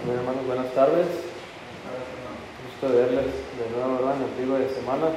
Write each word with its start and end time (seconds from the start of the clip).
Hermanos, 0.00 0.48
buenas 0.48 0.72
tardes. 0.72 1.12
Gusto 1.12 2.88
de 2.88 3.04
verles 3.04 3.36
de 3.36 3.66
nuevo, 3.68 4.00
¿verdad? 4.00 4.16
En 4.16 4.24
el 4.24 4.32
trigo 4.32 4.56
de 4.56 4.72
semana. 4.72 5.12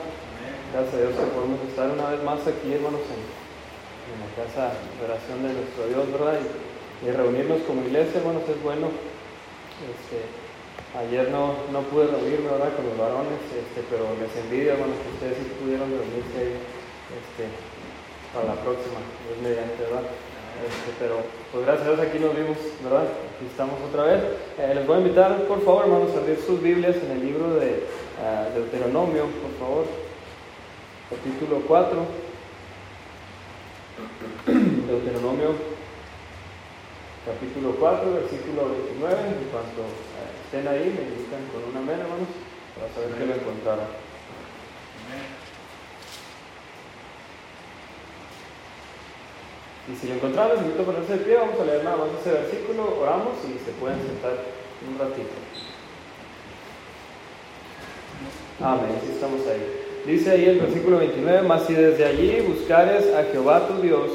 Gracias 0.75 0.91
a 0.91 1.01
Dios 1.07 1.15
que 1.15 1.31
podemos 1.31 1.59
estar 1.63 1.87
una 1.87 2.11
vez 2.11 2.19
más 2.27 2.43
aquí, 2.43 2.67
hermanos, 2.67 2.99
en, 3.07 3.23
la 3.23 4.27
casa 4.35 4.75
de 4.75 4.99
oración 5.07 5.39
de 5.39 5.55
nuestro 5.55 5.87
Dios, 5.87 6.03
¿verdad? 6.11 6.35
Y, 6.35 7.07
reunirnos 7.15 7.63
como 7.63 7.79
iglesia, 7.87 8.19
hermanos, 8.19 8.43
es 8.43 8.59
bueno. 8.59 8.91
Este, 9.87 10.19
ayer 10.99 11.31
no, 11.31 11.55
no 11.71 11.87
pude 11.87 12.11
reunirme, 12.11 12.51
¿verdad? 12.51 12.75
Con 12.75 12.83
los 12.83 12.99
varones, 12.99 13.39
este, 13.55 13.87
pero 13.87 14.11
les 14.19 14.35
envidio, 14.35 14.75
hermanos, 14.75 14.99
que 14.99 15.15
ustedes 15.15 15.39
sí 15.39 15.47
pudieron 15.63 15.95
reunirse 15.95 16.59
este, 16.59 17.43
para 18.35 18.51
la 18.51 18.57
próxima, 18.59 18.99
es 19.31 19.39
mediante, 19.39 19.79
¿verdad? 19.79 20.11
Este, 20.59 20.91
pero 20.99 21.23
pues 21.55 21.65
gracias 21.65 21.87
a 21.87 21.91
Dios 21.95 22.03
aquí 22.03 22.19
nos 22.19 22.35
vimos, 22.35 22.59
¿verdad? 22.83 23.07
Aquí 23.43 23.51
estamos 23.51 23.75
otra 23.81 24.03
vez. 24.03 24.23
Eh, 24.57 24.71
les 24.73 24.87
voy 24.87 24.95
a 24.95 24.99
invitar, 25.01 25.35
por 25.47 25.59
favor, 25.65 25.83
hermanos, 25.83 26.15
a 26.15 26.19
abrir 26.19 26.39
sus 26.39 26.63
Biblias 26.63 26.95
en 26.95 27.11
el 27.11 27.25
libro 27.25 27.55
de 27.55 27.83
uh, 28.23 28.55
Deuteronomio, 28.55 29.25
por 29.43 29.51
favor. 29.59 29.85
Capítulo 31.09 31.59
4. 31.67 32.05
Deuteronomio, 34.87 35.55
capítulo 37.25 37.75
4, 37.77 38.13
versículo 38.13 38.69
29. 38.69 39.11
En 39.11 39.51
cuanto 39.51 39.81
uh, 39.91 40.23
estén 40.45 40.65
ahí, 40.65 40.95
me 40.95 41.03
indican 41.03 41.43
con 41.51 41.67
una 41.67 41.79
amén, 41.83 41.99
hermanos, 41.99 42.31
para 42.79 42.87
saber 42.95 43.11
que 43.19 43.25
lo 43.25 43.35
encontraron. 43.35 43.91
Y 49.91 49.95
si 49.95 50.07
lo 50.07 50.15
encontraron, 50.15 50.55
les 50.55 50.65
invito 50.65 50.83
a 50.83 50.85
ponerse 50.85 51.17
de 51.17 51.25
pie, 51.25 51.35
vamos 51.35 51.59
a 51.59 51.65
leer 51.65 51.83
nada 51.83 51.97
más 51.97 52.07
ese 52.21 52.31
versículo, 52.31 52.99
oramos 53.01 53.33
y 53.43 53.59
se 53.65 53.71
pueden 53.79 53.99
sentar 53.99 54.31
un 54.87 54.97
ratito. 54.97 55.35
Amén, 58.61 58.95
si 59.03 59.11
estamos 59.11 59.41
ahí. 59.47 59.83
Dice 60.05 60.31
ahí 60.31 60.45
el 60.45 60.59
versículo 60.59 60.99
29, 60.99 61.47
mas 61.47 61.65
si 61.65 61.73
desde 61.73 62.05
allí 62.05 62.41
buscares 62.41 63.13
a 63.13 63.23
Jehová 63.23 63.67
tu 63.67 63.81
Dios, 63.81 64.11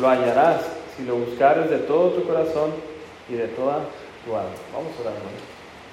lo 0.00 0.08
hallarás, 0.08 0.62
si 0.96 1.04
lo 1.04 1.16
buscares 1.16 1.70
de 1.70 1.78
todo 1.78 2.10
tu 2.10 2.24
corazón 2.24 2.70
y 3.28 3.34
de 3.34 3.48
toda 3.48 3.80
tu 4.24 4.36
alma. 4.36 4.54
Vamos 4.72 4.92
a 4.94 5.00
orar, 5.02 5.14
hermanos. 5.14 5.42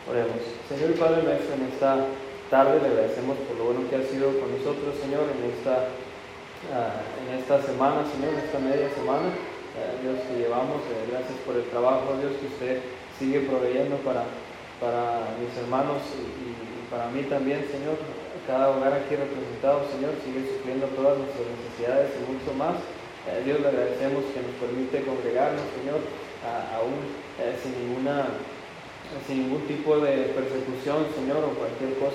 Oremos. 0.09 0.41
Señor 0.69 0.91
y 0.91 1.00
Padre 1.00 1.23
nuestro, 1.23 1.56
en 1.56 1.63
esta 1.73 2.06
tarde 2.50 2.80
le 2.81 2.88
agradecemos 2.88 3.38
por 3.50 3.58
lo 3.58 3.63
bueno 3.66 3.89
que 3.89 3.95
ha 3.97 4.03
sido 4.03 4.28
con 4.39 4.52
nosotros, 4.53 4.94
Señor, 5.02 5.25
en 5.25 5.52
esta 5.52 5.89
en 6.66 7.39
esta 7.39 7.61
semana, 7.61 8.03
Señor, 8.09 8.33
en 8.33 8.45
esta 8.45 8.59
media 8.59 8.89
semana. 8.95 9.30
Dios, 10.02 10.17
que 10.25 10.41
llevamos, 10.41 10.81
uh, 10.89 11.05
gracias 11.05 11.38
por 11.45 11.53
el 11.53 11.69
trabajo, 11.69 12.17
Dios, 12.17 12.33
que 12.41 12.50
usted 12.50 12.81
sigue 13.19 13.45
proveyendo 13.45 13.97
para, 14.02 14.25
para 14.81 15.38
mis 15.38 15.53
hermanos 15.53 16.02
y, 16.17 16.89
para 16.89 17.11
mí 17.13 17.22
también, 17.30 17.61
Señor. 17.69 18.00
Cada 18.47 18.72
hogar 18.72 18.94
aquí 18.94 19.13
representado, 19.13 19.83
Señor, 19.91 20.16
sigue 20.23 20.47
supliendo 20.47 20.88
todas 20.95 21.19
nuestras 21.19 21.45
necesidades 21.45 22.16
y 22.16 22.31
mucho 22.31 22.55
más. 22.55 22.80
Dios, 23.44 23.59
le 23.59 23.67
agradecemos 23.67 24.23
que 24.31 24.39
nos 24.39 24.55
permite 24.55 25.03
congregarnos, 25.03 25.67
Señor, 25.75 26.00
aún 26.72 26.95
sin 27.59 27.75
ninguna 27.75 28.23
sin 29.28 29.44
ningún 29.44 29.67
tipo 29.67 30.00
de 30.00 30.31
persecución, 30.31 31.11
Señor, 31.11 31.44
o 31.44 31.59
cualquier 31.59 32.00
cosa 32.00 32.06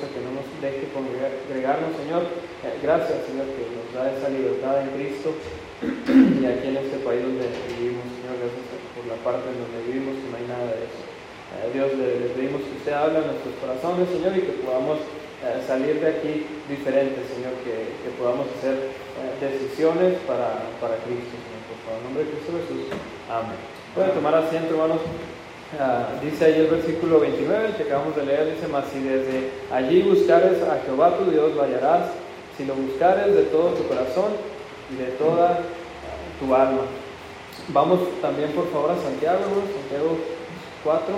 que 0.63 0.71
nos 0.71 0.79
deje 0.79 0.87
congregarnos, 0.95 1.91
Señor. 1.99 2.23
Eh, 2.63 2.79
gracias, 2.83 3.27
Señor, 3.27 3.51
que 3.59 3.67
nos 3.75 3.91
da 3.91 4.07
esa 4.15 4.29
libertad 4.31 4.87
en 4.87 4.95
Cristo 4.95 5.35
y 5.83 6.45
aquí 6.47 6.69
en 6.71 6.79
este 6.79 7.03
país 7.03 7.23
donde 7.27 7.51
vivimos, 7.75 8.07
Señor, 8.23 8.39
gracias 8.39 8.67
por 8.95 9.05
la 9.11 9.19
parte 9.27 9.51
en 9.51 9.59
donde 9.59 9.83
vivimos, 9.91 10.23
que 10.23 10.29
no 10.31 10.39
hay 10.39 10.47
nada 10.47 10.71
de 10.71 10.87
eso. 10.87 11.03
Eh, 11.03 11.67
Dios, 11.75 11.89
le, 11.99 12.31
pedimos 12.39 12.63
que 12.63 12.79
usted 12.79 12.95
hable 12.95 13.19
a 13.19 13.27
nuestros 13.27 13.55
corazones, 13.59 14.07
Señor, 14.07 14.39
y 14.39 14.47
que 14.47 14.63
podamos 14.63 15.03
eh, 15.43 15.59
salir 15.67 15.99
de 15.99 16.09
aquí 16.15 16.47
diferentes, 16.71 17.27
Señor, 17.27 17.59
que, 17.67 17.99
que 17.99 18.11
podamos 18.15 18.47
hacer 18.55 18.95
decisiones 19.43 20.15
para, 20.31 20.63
para 20.79 20.95
Cristo, 21.03 21.35
Señor, 21.43 21.63
por 21.67 21.79
favor. 21.83 21.99
En 21.99 22.05
nombre 22.07 22.23
de 22.23 22.31
Cristo 22.39 22.55
Jesús. 22.55 22.95
Amén. 23.27 23.59
Pueden 23.99 24.15
tomar 24.15 24.35
asiento, 24.39 24.71
hermanos. 24.79 25.03
Uh, 25.73 26.23
dice 26.23 26.45
ahí 26.45 26.61
el 26.61 26.67
versículo 26.67 27.19
29, 27.19 27.77
que 27.79 27.85
acabamos 27.85 28.15
de 28.15 28.27
leer, 28.27 28.55
dice, 28.55 28.69
mas 28.69 28.85
si 28.93 29.01
desde 29.01 29.49
allí 29.73 30.03
buscares 30.03 30.61
a 30.63 30.79
Jehová 30.85 31.17
tu 31.17 31.31
Dios, 31.31 31.59
hallarás, 31.59 32.11
si 32.59 32.67
lo 32.67 32.75
buscares 32.75 33.35
de 33.35 33.45
todo 33.45 33.71
tu 33.71 33.89
corazón 33.89 34.33
y 34.93 34.97
de 34.97 35.13
toda 35.13 35.61
tu 36.39 36.55
alma. 36.55 36.83
Vamos 37.69 38.01
también 38.21 38.53
por 38.53 38.71
favor 38.71 38.91
a 38.91 38.97
Santiago, 38.97 39.41
¿no? 39.49 39.63
Santiago 39.73 40.19
4. 40.85 41.15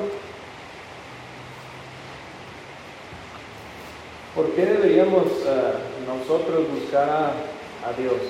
¿Por 4.36 4.50
qué 4.52 4.66
deberíamos 4.66 5.26
uh, 5.26 6.06
nosotros 6.06 6.70
buscar 6.70 7.08
a, 7.08 7.92
Dios? 7.98 8.22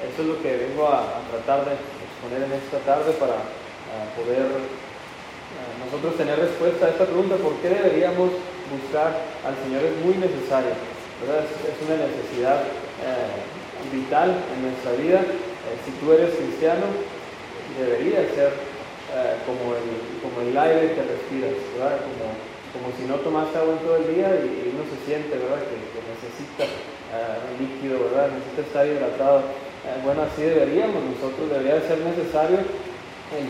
Eso 0.00 0.22
es 0.22 0.28
lo 0.28 0.40
que 0.40 0.56
vengo 0.56 0.86
a, 0.88 1.00
a 1.00 1.20
tratar 1.30 1.66
de 1.66 1.72
exponer 1.72 2.48
en 2.48 2.52
esta 2.56 2.78
tarde 2.78 3.12
para 3.12 3.36
poder 4.16 4.46
nosotros 5.88 6.20
tener 6.20 6.36
respuesta 6.38 6.84
a 6.84 6.90
esta 6.90 7.08
pregunta, 7.08 7.40
¿por 7.40 7.56
qué 7.64 7.72
deberíamos 7.72 8.28
buscar 8.68 9.08
al 9.40 9.56
Señor? 9.64 9.80
Es 9.88 9.96
muy 10.04 10.20
necesario, 10.20 10.76
¿verdad? 11.24 11.48
Es, 11.48 11.80
una 11.80 11.96
necesidad 11.96 12.60
eh, 13.00 13.40
vital 13.88 14.36
en 14.36 14.58
nuestra 14.68 14.92
vida. 15.00 15.24
Eh, 15.24 15.80
si 15.88 15.96
tú 15.96 16.12
eres 16.12 16.36
cristiano, 16.36 16.92
debería 17.80 18.20
ser 18.36 18.52
eh, 18.52 19.40
como, 19.48 19.72
el, 19.80 19.88
como 20.20 20.44
el 20.44 20.52
aire 20.52 20.92
que 20.92 21.08
respiras, 21.08 21.56
¿verdad? 21.72 22.04
Como, 22.04 22.36
como 22.76 22.86
si 22.92 23.08
no 23.08 23.24
tomaste 23.24 23.56
agua 23.56 23.80
en 23.80 23.84
todo 23.88 23.96
el 23.96 24.12
día 24.12 24.28
y, 24.44 24.68
y 24.68 24.76
uno 24.76 24.84
se 24.92 25.00
siente, 25.08 25.40
¿verdad? 25.40 25.64
Que, 25.64 25.76
que 25.88 26.00
necesita 26.04 26.68
líquido, 27.56 28.12
¿verdad? 28.12 28.28
Necesita 28.36 28.60
estar 28.60 28.84
hidratado. 28.84 29.40
bueno, 30.04 30.28
así 30.28 30.44
deberíamos, 30.44 31.00
nosotros 31.16 31.48
debería 31.48 31.80
ser 31.88 32.04
necesario 32.04 32.60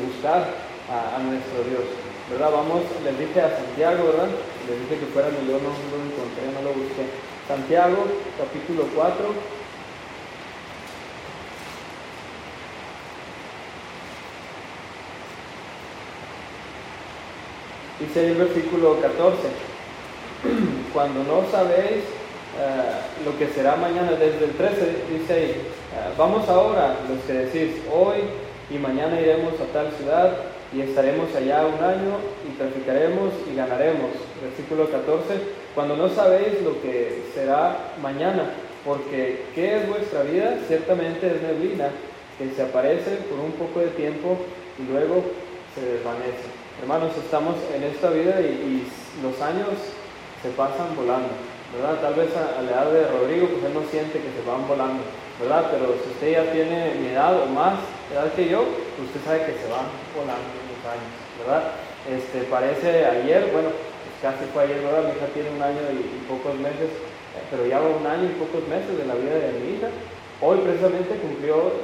buscar 0.06 0.46
a, 0.90 1.18
nuestro 1.22 1.64
Dios. 1.64 1.84
¿verdad? 2.30 2.50
Vamos, 2.52 2.82
les 3.04 3.18
dije 3.18 3.40
a 3.40 3.56
Santiago, 3.56 4.06
¿verdad? 4.06 4.28
Les 4.68 4.80
dije 4.80 5.00
que 5.00 5.12
fueran 5.12 5.32
y 5.32 5.46
yo 5.48 5.58
no, 5.58 5.72
lo 5.72 6.04
encontré, 6.04 6.44
no 6.52 6.62
lo 6.62 6.74
busqué. 6.74 7.04
Santiago, 7.46 8.04
capítulo 8.38 8.84
4. 8.94 9.58
Dice 18.00 18.28
el 18.28 18.36
versículo 18.36 19.00
14, 19.00 19.38
cuando 20.94 21.24
no 21.24 21.50
sabéis 21.50 22.04
uh, 22.54 23.24
lo 23.24 23.36
que 23.36 23.48
será 23.48 23.74
mañana, 23.74 24.12
desde 24.12 24.44
el 24.44 24.52
13 24.52 25.02
dice 25.18 25.32
ahí, 25.32 25.62
uh, 25.92 26.16
vamos 26.16 26.48
ahora, 26.48 26.94
los 27.08 27.18
que 27.24 27.32
decís, 27.32 27.82
hoy 27.92 28.18
y 28.70 28.78
mañana 28.78 29.20
iremos 29.20 29.54
a 29.54 29.72
tal 29.72 29.90
ciudad 29.98 30.36
y 30.72 30.82
estaremos 30.82 31.34
allá 31.34 31.66
un 31.66 31.82
año 31.82 32.18
y 32.46 32.56
traficaremos 32.58 33.32
y 33.50 33.56
ganaremos. 33.56 34.10
Versículo 34.42 34.90
14, 34.90 35.24
cuando 35.74 35.96
no 35.96 36.08
sabéis 36.08 36.62
lo 36.62 36.80
que 36.82 37.24
será 37.34 37.94
mañana, 38.02 38.50
porque 38.84 39.44
¿qué 39.54 39.76
es 39.78 39.88
vuestra 39.88 40.22
vida? 40.22 40.58
Ciertamente 40.66 41.26
es 41.26 41.42
neblina 41.42 41.88
que 42.36 42.50
se 42.54 42.62
aparece 42.62 43.16
por 43.30 43.40
un 43.40 43.52
poco 43.52 43.80
de 43.80 43.88
tiempo 43.88 44.36
y 44.78 44.92
luego 44.92 45.24
se 45.74 45.80
desvanece. 45.80 46.46
Hermanos, 46.80 47.12
estamos 47.16 47.56
en 47.74 47.82
esta 47.84 48.10
vida 48.10 48.40
y, 48.40 48.86
los 49.18 49.34
años 49.42 49.74
se 50.40 50.50
pasan 50.50 50.94
volando, 50.94 51.34
¿verdad? 51.74 51.98
Tal 52.00 52.14
vez 52.14 52.30
a, 52.36 52.60
a, 52.60 52.62
la 52.62 52.70
edad 52.70 52.92
de 52.92 53.08
Rodrigo, 53.08 53.48
pues 53.48 53.64
él 53.64 53.74
no 53.74 53.82
siente 53.90 54.20
que 54.22 54.30
se 54.30 54.46
van 54.46 54.68
volando, 54.68 55.02
¿verdad? 55.40 55.66
Pero 55.72 55.98
si 55.98 56.10
usted 56.10 56.32
ya 56.38 56.52
tiene 56.52 56.94
mi 57.02 57.08
edad 57.08 57.34
o 57.42 57.46
más 57.46 57.80
edad 58.12 58.32
que 58.32 58.48
yo, 58.48 58.62
usted 58.62 59.20
sabe 59.24 59.44
que 59.44 59.58
se 59.60 59.68
van 59.68 59.88
volando 60.16 60.48
los 60.64 60.80
años, 60.88 61.12
¿verdad? 61.40 61.62
Este, 62.08 62.48
parece 62.48 63.04
ayer, 63.04 63.52
bueno, 63.52 63.68
pues 63.68 64.14
casi 64.22 64.48
fue 64.52 64.64
ayer, 64.64 64.80
¿verdad? 64.80 65.04
Mi 65.04 65.16
hija 65.16 65.28
tiene 65.34 65.50
un 65.52 65.62
año 65.62 65.82
y, 65.92 66.24
pocos 66.24 66.56
meses, 66.56 66.88
eh, 66.88 67.44
pero 67.50 67.66
ya 67.66 67.80
va 67.80 67.92
un 67.92 68.06
año 68.06 68.24
y 68.24 68.40
pocos 68.40 68.64
meses 68.68 68.96
de 68.96 69.04
la 69.04 69.14
vida 69.14 69.36
de 69.36 69.60
mi 69.60 69.76
hija. 69.76 69.88
Hoy 70.40 70.62
precisamente 70.62 71.18
cumplió, 71.18 71.74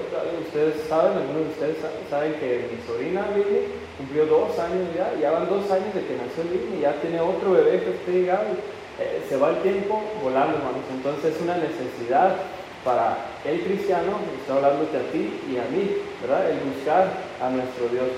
ustedes 0.47 0.87
saben, 0.87 1.19
algunos 1.19 1.51
de 1.51 1.53
ustedes 1.59 1.77
saben 2.09 2.35
que 2.39 2.71
mi 2.71 2.79
sobrina 2.87 3.27
Lili 3.35 3.67
cumplió 3.99 4.27
dos 4.27 4.57
años 4.63 4.95
ya, 4.95 5.11
ya 5.19 5.33
van 5.33 5.51
dos 5.51 5.67
años 5.75 5.91
de 5.91 6.07
que 6.07 6.15
nació 6.15 6.47
Lili, 6.47 6.81
ya 6.81 6.95
tiene 7.03 7.19
otro 7.21 7.51
bebé 7.51 7.83
que 7.83 7.91
esté 7.99 8.13
llegado. 8.13 8.55
Eh, 9.01 9.27
se 9.29 9.37
va 9.37 9.51
el 9.51 9.59
tiempo 9.59 10.01
volando, 10.23 10.57
hermanos. 10.57 10.87
Entonces 10.89 11.35
es 11.35 11.43
una 11.43 11.59
necesidad 11.59 12.37
para 12.85 13.17
el 13.45 13.63
cristiano, 13.63 14.19
está 14.39 14.57
hablándote 14.57 14.99
a 14.99 15.11
ti 15.11 15.41
y 15.51 15.57
a 15.57 15.65
mí, 15.65 15.97
¿verdad? 16.21 16.51
El 16.51 16.61
buscar 16.61 17.11
a 17.41 17.49
nuestro 17.49 17.89
Dios. 17.89 18.09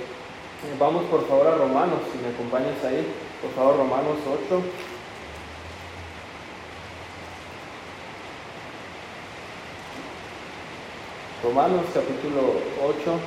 Vamos 0.78 1.04
por 1.04 1.26
favor 1.28 1.46
a 1.46 1.56
Romanos, 1.56 2.00
si 2.10 2.18
me 2.18 2.34
acompañas 2.34 2.82
ahí, 2.84 3.06
por 3.40 3.52
favor, 3.52 3.76
Romanos 3.76 4.16
8. 4.26 4.62
Romanos 11.44 11.84
capítulo 11.94 12.40
8. 12.82 13.20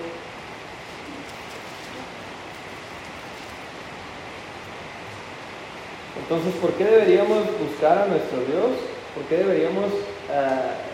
Entonces, 6.22 6.54
¿por 6.56 6.72
qué 6.74 6.84
deberíamos 6.84 7.46
buscar 7.60 8.00
a 8.00 8.06
nuestro 8.08 8.40
Dios? 8.40 8.72
¿Por 9.16 9.24
qué 9.30 9.38
deberíamos 9.38 9.86
eh, 10.30 10.89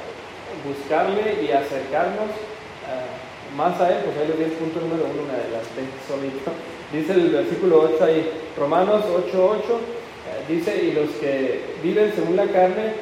buscarle 0.63 1.43
y 1.43 1.51
acercarnos 1.51 2.29
eh, 2.29 3.55
más 3.55 3.79
a 3.81 3.89
Él? 3.89 4.03
Pues 4.05 4.17
ahí 4.17 4.37
di 4.37 4.43
el 4.43 4.51
punto 4.51 4.79
número 4.79 5.09
uno, 5.11 5.23
me 5.27 5.33
adelanté 5.33 5.83
solito. 6.07 6.51
Dice 6.93 7.13
el 7.13 7.29
versículo 7.29 7.81
8 7.95 8.03
ahí, 8.03 8.31
Romanos 8.57 9.03
8:8, 9.05 9.33
8, 9.33 9.79
eh, 10.25 10.53
dice, 10.53 10.83
y 10.83 10.91
los 10.93 11.09
que 11.19 11.61
viven 11.81 12.13
según 12.15 12.35
la 12.35 12.45
carne 12.45 12.93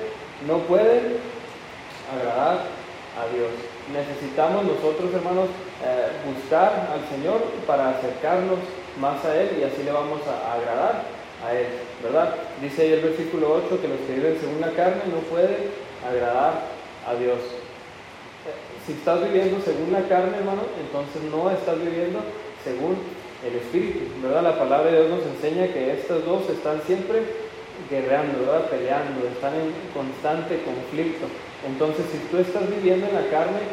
no 0.48 0.60
pueden 0.60 1.18
agradar 2.16 2.64
a 3.20 3.24
Dios. 3.36 3.52
Necesitamos 3.92 4.64
nosotros, 4.64 5.14
hermanos, 5.14 5.50
buscar 6.26 6.90
al 6.94 7.04
Señor 7.12 7.44
para 7.68 7.90
acercarnos 7.90 8.60
más 9.00 9.24
a 9.26 9.36
Él 9.36 9.58
y 9.60 9.64
así 9.64 9.84
le 9.84 9.92
vamos 9.92 10.22
a 10.28 10.54
agradar 10.54 11.04
a 11.46 11.54
Él, 11.54 11.68
¿verdad? 12.02 12.36
Dice 12.62 12.84
ahí 12.84 12.94
el 12.94 13.02
versículo 13.02 13.62
8 13.68 13.82
que 13.82 13.88
los 13.88 14.00
que 14.08 14.16
viven 14.16 14.38
según 14.40 14.62
la 14.62 14.72
carne 14.72 15.02
no 15.12 15.20
pueden 15.30 15.70
agradar 16.08 16.73
a 17.08 17.16
Dios. 17.16 17.40
Si 18.86 18.94
estás 18.94 19.24
viviendo 19.24 19.62
según 19.64 19.94
la 19.94 20.04
carne, 20.08 20.38
hermano, 20.38 20.64
entonces 20.80 21.24
no 21.32 21.50
estás 21.50 21.80
viviendo 21.80 22.20
según 22.64 22.98
el 23.48 23.56
Espíritu, 23.56 24.08
¿verdad? 24.22 24.44
La 24.44 24.60
palabra 24.60 24.92
de 24.92 25.04
Dios 25.04 25.20
nos 25.20 25.26
enseña 25.36 25.72
que 25.72 25.94
estos 25.94 26.26
dos 26.26 26.50
están 26.50 26.82
siempre 26.86 27.24
guerreando, 27.90 28.40
¿verdad? 28.40 28.70
Peleando, 28.70 29.28
están 29.28 29.56
en 29.56 29.72
constante 29.94 30.64
conflicto. 30.64 31.28
Entonces, 31.68 32.06
si 32.12 32.20
tú 32.28 32.38
estás 32.38 32.68
viviendo 32.70 33.08
en 33.08 33.16
la 33.16 33.28
carne, 33.32 33.64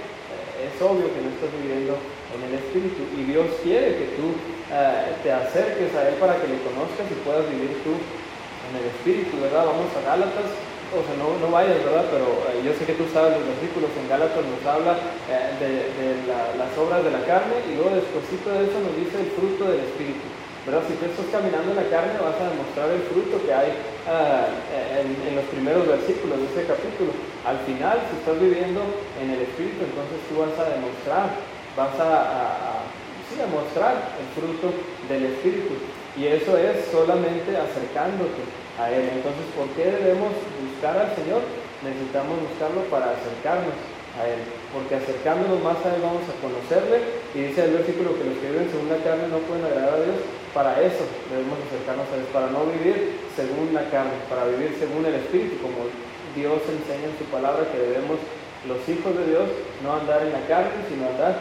es 0.60 0.74
obvio 0.82 1.08
que 1.10 1.22
no 1.24 1.30
estás 1.34 1.50
viviendo 1.62 1.96
en 2.34 2.40
el 2.46 2.52
Espíritu. 2.60 3.02
Y 3.16 3.24
Dios 3.30 3.46
quiere 3.62 3.96
que 3.96 4.14
tú 4.14 4.34
eh, 4.70 5.16
te 5.22 5.32
acerques 5.32 5.90
a 5.94 6.08
Él 6.08 6.14
para 6.22 6.38
que 6.38 6.46
le 6.46 6.62
conozcas 6.62 7.06
y 7.10 7.16
puedas 7.26 7.48
vivir 7.50 7.80
tú 7.82 7.94
en 7.94 8.72
el 8.78 8.86
Espíritu, 8.94 9.40
¿verdad? 9.40 9.66
Vamos 9.66 9.90
a 9.96 10.06
Gálatas, 10.06 10.50
o 10.90 11.02
sea, 11.06 11.14
no, 11.14 11.38
no 11.38 11.54
vayas, 11.54 11.78
¿verdad? 11.86 12.10
Pero 12.10 12.26
eh, 12.50 12.66
yo 12.66 12.74
sé 12.74 12.82
que 12.82 12.98
tú 12.98 13.06
sabes 13.14 13.38
los 13.38 13.46
versículos, 13.46 13.94
en 13.94 14.10
Gálatas 14.10 14.42
nos 14.42 14.62
habla 14.66 14.98
eh, 15.30 15.54
de, 15.62 16.26
las 16.58 16.72
obras 16.74 17.06
de 17.06 17.14
la 17.14 17.22
carne 17.22 17.62
y 17.70 17.78
luego 17.78 17.94
después 17.94 18.26
de 18.26 18.66
eso 18.66 18.78
nos 18.82 18.94
dice 18.98 19.22
el 19.22 19.30
fruto 19.38 19.70
del 19.70 19.86
Espíritu. 19.86 20.26
¿verdad? 20.66 20.82
Si 20.90 20.98
tú 20.98 21.06
estás 21.06 21.30
caminando 21.32 21.72
en 21.72 21.78
la 21.78 21.88
carne 21.88 22.20
vas 22.20 22.36
a 22.36 22.50
demostrar 22.52 22.90
el 22.90 23.00
fruto 23.08 23.40
que 23.40 23.54
hay 23.54 23.70
en, 23.72 25.34
los 25.34 25.46
primeros 25.48 25.88
versículos 25.88 26.36
de 26.36 26.46
ese 26.52 26.68
capítulo. 26.68 27.16
Al 27.48 27.56
final, 27.64 27.96
si 28.10 28.20
estás 28.20 28.36
viviendo 28.36 28.84
en 29.22 29.30
el 29.30 29.40
Espíritu, 29.40 29.88
entonces 29.88 30.20
tú 30.28 30.42
vas 30.42 30.52
a 30.60 30.68
demostrar, 30.68 31.32
vas 31.78 31.96
a, 31.96 32.76
a, 32.76 33.46
mostrar 33.48 33.96
el 34.20 34.28
fruto 34.36 34.68
del 35.08 35.32
Espíritu. 35.32 35.80
Y 36.12 36.26
eso 36.26 36.58
es 36.58 36.92
solamente 36.92 37.56
acercándote 37.56 38.59
a 38.80 38.88
Él. 38.88 39.04
Entonces, 39.12 39.44
¿por 39.52 39.68
qué 39.76 39.92
debemos 39.92 40.32
buscar 40.64 40.96
al 40.96 41.12
Señor? 41.12 41.44
Necesitamos 41.84 42.40
buscarlo 42.48 42.80
para 42.88 43.12
acercarnos 43.12 43.76
a 44.16 44.24
Él. 44.24 44.40
Porque 44.72 44.96
acercándonos 44.96 45.60
más 45.60 45.76
a 45.84 45.92
Él 45.92 46.00
vamos 46.00 46.24
a 46.24 46.34
conocerle. 46.40 47.04
Y 47.36 47.52
dice 47.52 47.68
el 47.68 47.76
versículo 47.76 48.16
que 48.16 48.24
los 48.24 48.40
que 48.40 48.48
viven 48.48 48.72
según 48.72 48.88
la 48.88 49.04
carne 49.04 49.28
no 49.28 49.44
pueden 49.44 49.68
agradar 49.68 50.00
a 50.00 50.04
Dios. 50.08 50.20
Para 50.56 50.80
eso 50.80 51.04
debemos 51.28 51.60
acercarnos 51.68 52.08
a 52.08 52.16
Él, 52.16 52.26
para 52.32 52.48
no 52.48 52.66
vivir 52.72 53.20
según 53.36 53.70
la 53.76 53.84
carne, 53.92 54.16
para 54.26 54.48
vivir 54.48 54.74
según 54.80 55.04
el 55.06 55.14
Espíritu, 55.14 55.60
como 55.62 55.86
Dios 56.34 56.58
enseña 56.66 57.06
en 57.06 57.18
su 57.20 57.24
palabra 57.30 57.70
que 57.70 57.78
debemos, 57.78 58.18
los 58.66 58.82
hijos 58.88 59.14
de 59.14 59.30
Dios, 59.30 59.46
no 59.82 59.94
andar 59.94 60.26
en 60.26 60.32
la 60.32 60.42
carne, 60.50 60.74
sino 60.88 61.06
andar 61.06 61.38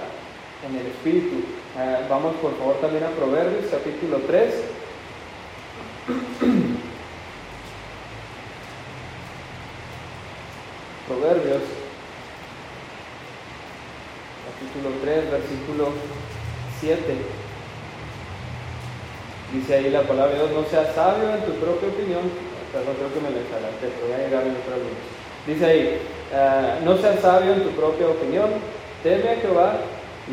en 0.61 0.77
el 0.77 0.85
Espíritu. 0.87 1.41
Eh, 1.77 2.05
vamos 2.09 2.35
por 2.37 2.55
favor 2.57 2.75
también 2.81 3.03
a 3.03 3.09
Proverbios 3.09 3.65
capítulo 3.71 4.21
3. 4.27 4.53
Proverbios 11.29 11.61
capítulo 14.49 14.95
3, 15.03 15.29
versículo 15.29 15.89
7. 16.79 17.01
Dice 19.53 19.75
ahí 19.75 19.89
la 19.91 20.01
palabra 20.01 20.33
de 20.33 20.37
Dios, 20.39 20.51
no 20.51 20.63
seas 20.65 20.95
sabio 20.95 21.29
en 21.29 21.45
tu 21.45 21.53
propia 21.61 21.89
opinión, 21.89 22.25
perdón, 22.73 22.95
creo 22.97 23.13
que 23.13 23.21
me 23.21 23.29
lo 23.29 23.45
pero 23.45 23.93
voy 24.09 24.13
a 24.13 24.25
llegar 24.25 24.41
en 24.41 24.57
otro 24.57 24.73
Dice 25.45 25.65
ahí, 25.65 26.01
ah, 26.33 26.79
no 26.83 26.97
seas 26.97 27.19
sabio 27.19 27.53
en 27.53 27.63
tu 27.63 27.69
propia 27.77 28.09
opinión, 28.09 28.49
teme 29.03 29.29
a 29.29 29.35
Jehová 29.35 29.73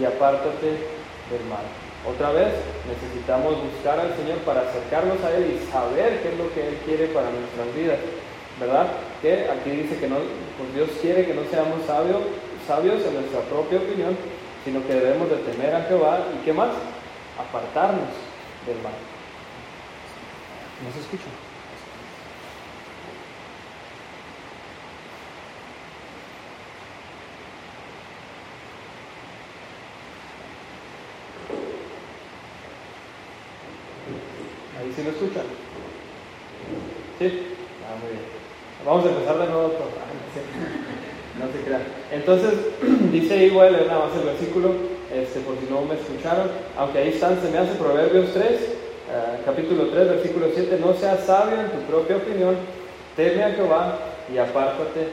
y 0.01 0.05
apártate 0.05 0.81
del 1.29 1.45
mal. 1.51 1.69
Otra 2.09 2.33
vez, 2.33 2.57
necesitamos 2.89 3.53
buscar 3.61 4.01
al 4.01 4.17
Señor 4.17 4.39
para 4.49 4.63
acercarnos 4.63 5.21
a 5.21 5.37
Él 5.37 5.61
y 5.61 5.71
saber 5.71 6.23
qué 6.23 6.33
es 6.33 6.39
lo 6.39 6.49
que 6.55 6.69
Él 6.69 6.79
quiere 6.87 7.09
para 7.09 7.29
nuestras 7.29 7.69
vidas. 7.77 7.99
¿Verdad? 8.59 8.87
Que 9.27 9.51
aquí 9.51 9.71
dice 9.71 9.99
que 9.99 10.07
no, 10.07 10.19
pues 10.57 10.73
Dios 10.73 10.89
quiere 11.03 11.27
que 11.27 11.35
no 11.35 11.43
seamos 11.51 11.85
sabios, 11.85 12.23
sabios 12.65 13.05
en 13.05 13.15
nuestra 13.15 13.41
propia 13.41 13.79
opinión, 13.79 14.17
sino 14.65 14.87
que 14.87 14.95
debemos 14.95 15.29
de 15.29 15.39
temer 15.39 15.75
a 15.75 15.83
Jehová 15.83 16.29
y 16.33 16.45
qué 16.45 16.53
más? 16.53 16.69
Apartarnos 17.37 18.07
del 18.69 18.77
mal. 18.85 18.93
¿No 20.85 20.93
se 20.93 21.01
escucha? 21.01 21.25
¿Sí 34.95 35.03
lo 35.03 35.11
escuchan? 35.11 35.47
¿Sí? 37.19 37.43
Ah, 37.83 37.97
muy 38.01 38.13
bien. 38.13 38.37
Vamos 38.87 39.05
a 39.05 39.09
empezar 39.09 39.37
de 39.39 39.47
nuevo. 39.47 39.73
No 41.39 41.47
se 41.53 41.61
crean. 41.67 41.83
Entonces, 42.13 42.55
dice 43.13 43.47
igual, 43.47 43.73
nada 43.89 44.07
más 44.07 44.17
el 44.17 44.27
versículo, 44.27 44.71
este, 45.13 45.41
por 45.41 45.59
si 45.59 45.67
no 45.69 45.83
me 45.83 45.97
escucharon, 45.97 46.49
aunque 46.79 46.99
ahí 46.99 47.09
están, 47.09 47.37
se 47.43 47.51
me 47.51 47.59
hace 47.59 47.75
Proverbios 47.75 48.33
3, 48.33 48.47
eh, 48.47 48.71
capítulo 49.45 49.89
3, 49.89 50.09
versículo 50.09 50.47
7, 50.55 50.79
no 50.81 50.95
seas 50.95 51.19
sabio 51.27 51.61
en 51.61 51.71
tu 51.71 51.79
propia 51.91 52.17
opinión, 52.19 52.55
teme 53.17 53.43
a 53.43 53.51
Jehová 53.51 53.99
y 54.33 54.39
apártate 54.39 55.11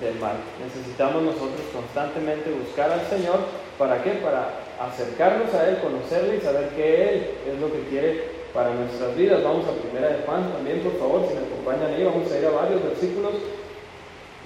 del 0.00 0.14
mal. 0.20 0.36
Necesitamos 0.62 1.20
nosotros 1.24 1.66
constantemente 1.72 2.52
buscar 2.52 2.92
al 2.92 3.06
Señor, 3.10 3.40
¿para 3.76 4.04
qué? 4.04 4.10
Para 4.22 4.54
acercarnos 4.78 5.52
a 5.52 5.68
Él, 5.68 5.78
conocerle 5.78 6.36
y 6.36 6.40
saber 6.40 6.68
que 6.76 7.08
Él 7.08 7.26
es 7.50 7.60
lo 7.60 7.72
que 7.72 7.80
quiere 7.90 8.35
para 8.56 8.72
nuestras 8.72 9.14
vidas. 9.14 9.44
Vamos 9.44 9.66
a 9.68 9.72
Primera 9.72 10.08
de 10.08 10.22
Juan 10.24 10.50
también, 10.50 10.80
por 10.80 10.98
favor, 10.98 11.28
si 11.28 11.34
me 11.34 11.46
acompañan 11.46 11.94
ahí, 11.94 12.02
vamos 12.02 12.32
a 12.32 12.38
ir 12.38 12.46
a 12.46 12.50
varios 12.50 12.82
versículos. 12.82 13.34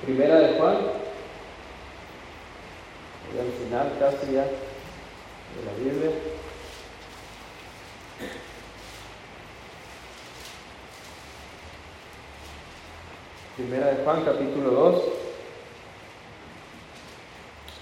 Primera 0.04 0.40
de 0.40 0.58
Juan, 0.58 0.76
y 3.32 3.38
al 3.38 3.52
final 3.52 3.92
casi 4.00 4.32
ya 4.32 4.42
de 4.42 5.62
la 5.64 5.72
Biblia. 5.78 6.10
Primera 13.56 13.86
de 13.88 14.04
Juan, 14.04 14.24
capítulo 14.24 14.70
2, 14.70 15.02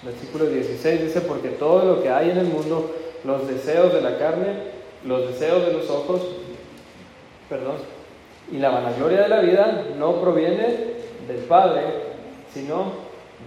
versículo 0.02 0.46
16 0.46 1.02
dice, 1.02 1.20
porque 1.22 1.48
todo 1.50 1.84
lo 1.84 2.02
que 2.02 2.10
hay 2.10 2.30
en 2.30 2.38
el 2.38 2.46
mundo, 2.46 2.94
los 3.24 3.48
deseos 3.48 3.94
de 3.94 4.02
la 4.02 4.18
carne, 4.18 4.77
los 5.04 5.28
deseos 5.28 5.66
de 5.66 5.72
los 5.72 5.90
ojos, 5.90 6.22
perdón, 7.48 7.76
y 8.50 8.58
la 8.58 8.70
vanagloria 8.70 9.22
de 9.22 9.28
la 9.28 9.40
vida 9.40 9.84
no 9.98 10.20
proviene 10.20 10.98
del 11.26 11.44
Padre, 11.48 11.82
sino 12.52 12.92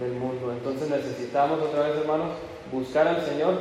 del 0.00 0.12
mundo. 0.12 0.52
Entonces 0.52 0.88
necesitamos 0.88 1.60
otra 1.60 1.88
vez, 1.88 1.96
hermanos, 1.96 2.30
buscar 2.70 3.08
al 3.08 3.22
Señor 3.22 3.54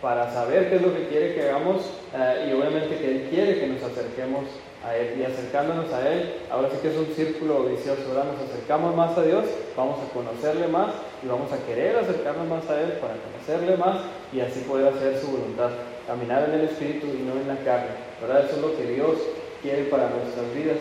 para 0.00 0.32
saber 0.32 0.70
qué 0.70 0.76
es 0.76 0.82
lo 0.82 0.94
que 0.94 1.08
quiere 1.08 1.34
que 1.34 1.48
hagamos 1.48 1.82
eh, 2.14 2.48
y 2.48 2.52
obviamente 2.52 2.96
que 2.96 3.10
Él 3.10 3.28
quiere 3.30 3.58
que 3.58 3.66
nos 3.66 3.82
acerquemos 3.82 4.44
a 4.84 4.96
Él 4.96 5.18
y 5.18 5.24
acercándonos 5.24 5.92
a 5.92 6.08
Él, 6.08 6.34
ahora 6.50 6.70
sí 6.70 6.76
que 6.80 6.90
es 6.90 6.96
un 6.96 7.06
círculo 7.06 7.64
vicioso, 7.64 8.02
¿verdad? 8.08 8.32
Nos 8.32 8.48
acercamos 8.48 8.94
más 8.94 9.18
a 9.18 9.22
Dios, 9.22 9.44
vamos 9.76 9.98
a 9.98 10.12
conocerle 10.12 10.68
más 10.68 10.94
y 11.22 11.26
vamos 11.26 11.52
a 11.52 11.58
querer 11.66 11.96
acercarnos 11.96 12.46
más 12.46 12.70
a 12.70 12.80
Él 12.80 12.92
para 13.00 13.14
conocerle 13.14 13.76
más 13.76 14.02
y 14.32 14.40
así 14.40 14.60
poder 14.60 14.94
hacer 14.94 15.18
su 15.18 15.26
voluntad 15.26 15.70
caminar 16.08 16.48
en 16.48 16.54
el 16.60 16.64
Espíritu 16.68 17.06
y 17.06 17.22
no 17.22 17.38
en 17.38 17.46
la 17.46 17.62
carne. 17.62 17.90
¿verdad? 18.20 18.46
Eso 18.46 18.56
es 18.56 18.62
lo 18.62 18.76
que 18.76 18.84
Dios 18.84 19.18
quiere 19.62 19.84
para 19.84 20.08
nuestras 20.08 20.52
vidas. 20.54 20.78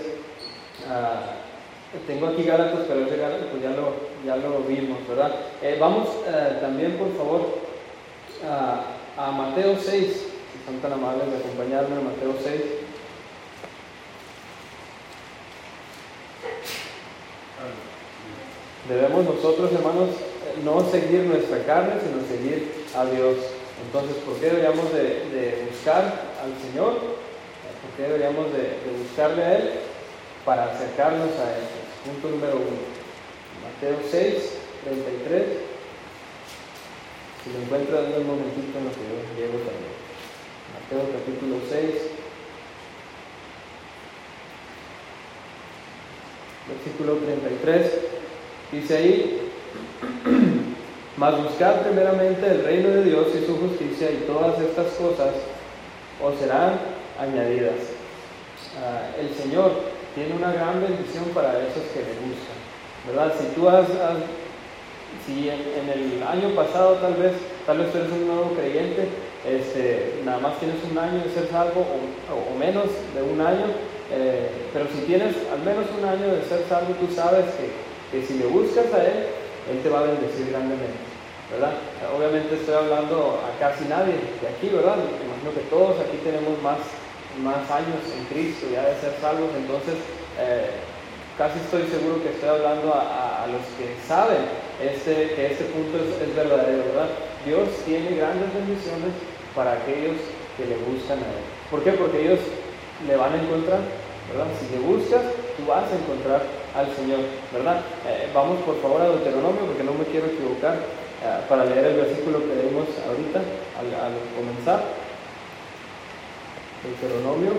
Ah, 0.89 1.36
tengo 2.07 2.27
aquí 2.27 2.43
Gálatas, 2.43 2.86
pero 2.88 3.05
ese 3.05 3.17
Gálatas 3.17 3.48
pues 3.51 3.62
ya 3.62 3.72
lo, 3.72 3.93
ya 4.25 4.38
lo 4.38 4.60
vimos, 4.62 5.05
¿verdad? 5.07 5.36
Eh, 5.62 5.77
vamos 5.79 6.07
eh, 6.27 6.57
también, 6.62 6.98
por 6.98 7.15
favor, 7.15 7.41
a 9.17 9.31
Mateo 9.31 9.75
6, 9.77 9.91
si 9.91 10.65
son 10.65 10.79
tan 10.79 10.93
amables 10.93 11.29
de 11.29 11.38
acompañarme 11.38 11.96
a 11.98 12.01
Mateo 12.01 12.34
6. 12.41 12.62
Debemos 18.88 19.25
nosotros, 19.25 19.72
hermanos, 19.74 20.10
no 20.63 20.89
seguir 20.89 21.25
nuestra 21.25 21.63
carne, 21.65 21.96
sino 22.00 22.25
seguir 22.25 22.86
a 22.96 23.05
Dios. 23.05 23.57
Entonces, 23.86 24.17
¿por 24.24 24.36
qué 24.39 24.48
deberíamos 24.48 24.93
de, 24.93 25.67
buscar 25.69 26.03
al 26.41 26.53
Señor? 26.62 26.93
¿Por 26.93 27.91
qué 27.96 28.03
deberíamos 28.03 28.51
de, 28.53 28.77
buscarle 29.03 29.43
a 29.43 29.57
Él? 29.57 29.69
para 30.48 30.63
acercarnos 30.72 31.31
a 31.43 31.57
Él. 31.57 31.67
Punto 32.05 32.29
número 32.29 32.55
uno. 32.55 32.88
Mateo 33.67 34.00
6, 34.10 34.34
33. 34.86 35.43
Si 37.43 37.51
lo 37.51 37.60
encuentras 37.63 38.07
un 38.17 38.27
momentito 38.27 38.77
en 38.79 38.86
lo 38.86 38.91
que 38.91 39.03
yo 39.03 39.19
llego 39.36 39.60
también. 39.67 39.91
Mateo 40.72 41.03
capítulo 41.19 41.60
6. 41.69 41.84
Versículo 46.69 47.17
33. 47.17 47.91
Dice 48.72 48.98
ahí, 48.98 49.51
mas 51.17 51.36
buscar 51.41 51.81
primeramente 51.81 52.45
el 52.45 52.63
reino 52.63 52.89
de 52.89 53.03
Dios 53.03 53.27
y 53.33 53.45
su 53.45 53.57
justicia 53.57 54.12
y 54.12 54.24
todas 54.27 54.59
estas 54.62 54.93
cosas 54.93 55.33
os 56.24 56.39
serán 56.39 56.77
añadidas. 57.19 57.97
Ah, 58.77 59.09
el 59.19 59.33
Señor 59.33 59.71
tiene 60.13 60.36
una 60.36 60.53
gran 60.53 60.79
bendición 60.81 61.25
para 61.33 61.57
esos 61.57 61.83
que 61.93 62.05
le 62.05 62.13
buscan, 62.21 62.57
¿verdad? 63.07 63.33
Si 63.39 63.47
tú 63.55 63.67
has, 63.67 63.88
si 65.25 65.50
en, 65.50 65.89
el 65.89 66.21
año 66.21 66.55
pasado 66.55 66.95
tal 67.01 67.15
vez, 67.15 67.33
tal 67.65 67.79
vez 67.79 67.95
eres 67.95 68.12
un 68.12 68.27
nuevo 68.27 68.53
creyente, 68.53 69.09
este, 69.45 70.21
nada 70.24 70.38
más 70.38 70.59
tienes 70.59 70.77
un 70.89 70.97
año 70.97 71.24
de 71.24 71.33
ser 71.33 71.50
salvo 71.50 71.81
o, 72.29 72.57
menos 72.59 72.86
de 73.15 73.21
un 73.24 73.41
año, 73.41 73.65
eh, 74.12 74.50
pero 74.71 74.86
si 74.93 75.01
tienes 75.05 75.33
al 75.51 75.65
menos 75.65 75.86
un 75.97 76.05
año 76.05 76.36
de 76.36 76.45
ser 76.45 76.62
salvo, 76.69 76.93
tú 77.00 77.12
sabes 77.13 77.45
que, 77.57 77.74
que 78.12 78.25
si 78.25 78.38
le 78.38 78.45
buscas 78.45 78.93
a 78.93 79.03
Él, 79.03 79.37
Él 79.71 79.81
te 79.83 79.89
va 79.89 80.00
a 80.00 80.03
bendecir 80.03 80.50
grandemente. 80.50 81.17
¿verdad? 81.51 81.79
Obviamente 82.12 82.55
estoy 82.55 82.75
hablando 82.75 83.39
a 83.39 83.57
casi 83.57 83.86
nadie 83.86 84.19
de 84.41 84.47
aquí, 84.51 84.67
¿verdad? 84.67 85.00
Imagino 85.00 85.55
que 85.55 85.63
todos 85.71 85.95
aquí 86.00 86.19
tenemos 86.24 86.62
más 86.62 86.79
más 87.41 87.69
años 87.69 88.01
en 88.17 88.25
Cristo, 88.33 88.67
ya 88.71 88.86
de 88.86 89.00
ser 89.00 89.13
salvos, 89.21 89.50
entonces 89.55 89.95
eh, 90.39 90.74
casi 91.38 91.59
estoy 91.59 91.86
seguro 91.86 92.21
que 92.24 92.29
estoy 92.29 92.50
hablando 92.50 92.93
a, 92.93 93.45
los 93.47 93.63
que 93.79 93.95
saben 94.03 94.43
este, 94.83 95.31
que 95.36 95.53
este 95.53 95.63
punto 95.71 95.97
es, 95.97 96.36
verdadero, 96.36 96.83
¿verdad? 96.91 97.09
Dios 97.45 97.69
tiene 97.86 98.17
grandes 98.17 98.53
bendiciones 98.53 99.15
para 99.55 99.74
aquellos 99.74 100.19
que 100.57 100.65
le 100.65 100.75
buscan 100.83 101.19
a 101.24 101.29
Él. 101.31 101.45
¿Por 101.71 101.79
qué? 101.83 101.93
Porque 101.93 102.25
ellos 102.25 102.39
le 103.07 103.15
van 103.15 103.31
a 103.31 103.41
encontrar, 103.41 103.79
¿verdad? 104.27 104.51
Si 104.59 104.67
le 104.75 104.83
buscas, 104.83 105.24
tú 105.55 105.63
vas 105.63 105.88
a 105.88 105.95
encontrar 105.95 106.41
al 106.77 106.96
Señor, 106.96 107.19
¿verdad? 107.51 107.81
Eh, 108.07 108.29
vamos 108.34 108.62
por 108.62 108.79
favor 108.81 109.01
a 109.01 109.10
Deuteronomio, 109.10 109.65
porque 109.65 109.84
no 109.84 109.93
me 109.93 110.05
quiero 110.05 110.27
equivocar, 110.27 110.75
eh, 110.75 111.41
para 111.50 111.65
leer 111.65 111.86
el 111.86 111.98
versículo 111.98 112.39
que 112.39 112.55
leímos 112.55 112.88
ahorita 113.07 113.39
al 113.39 114.13
comenzar. 114.38 114.84
Deuteronomio, 116.84 117.51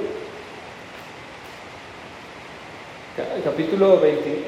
capítulo, 3.44 4.00
20, 4.00 4.30
eh, 4.30 4.44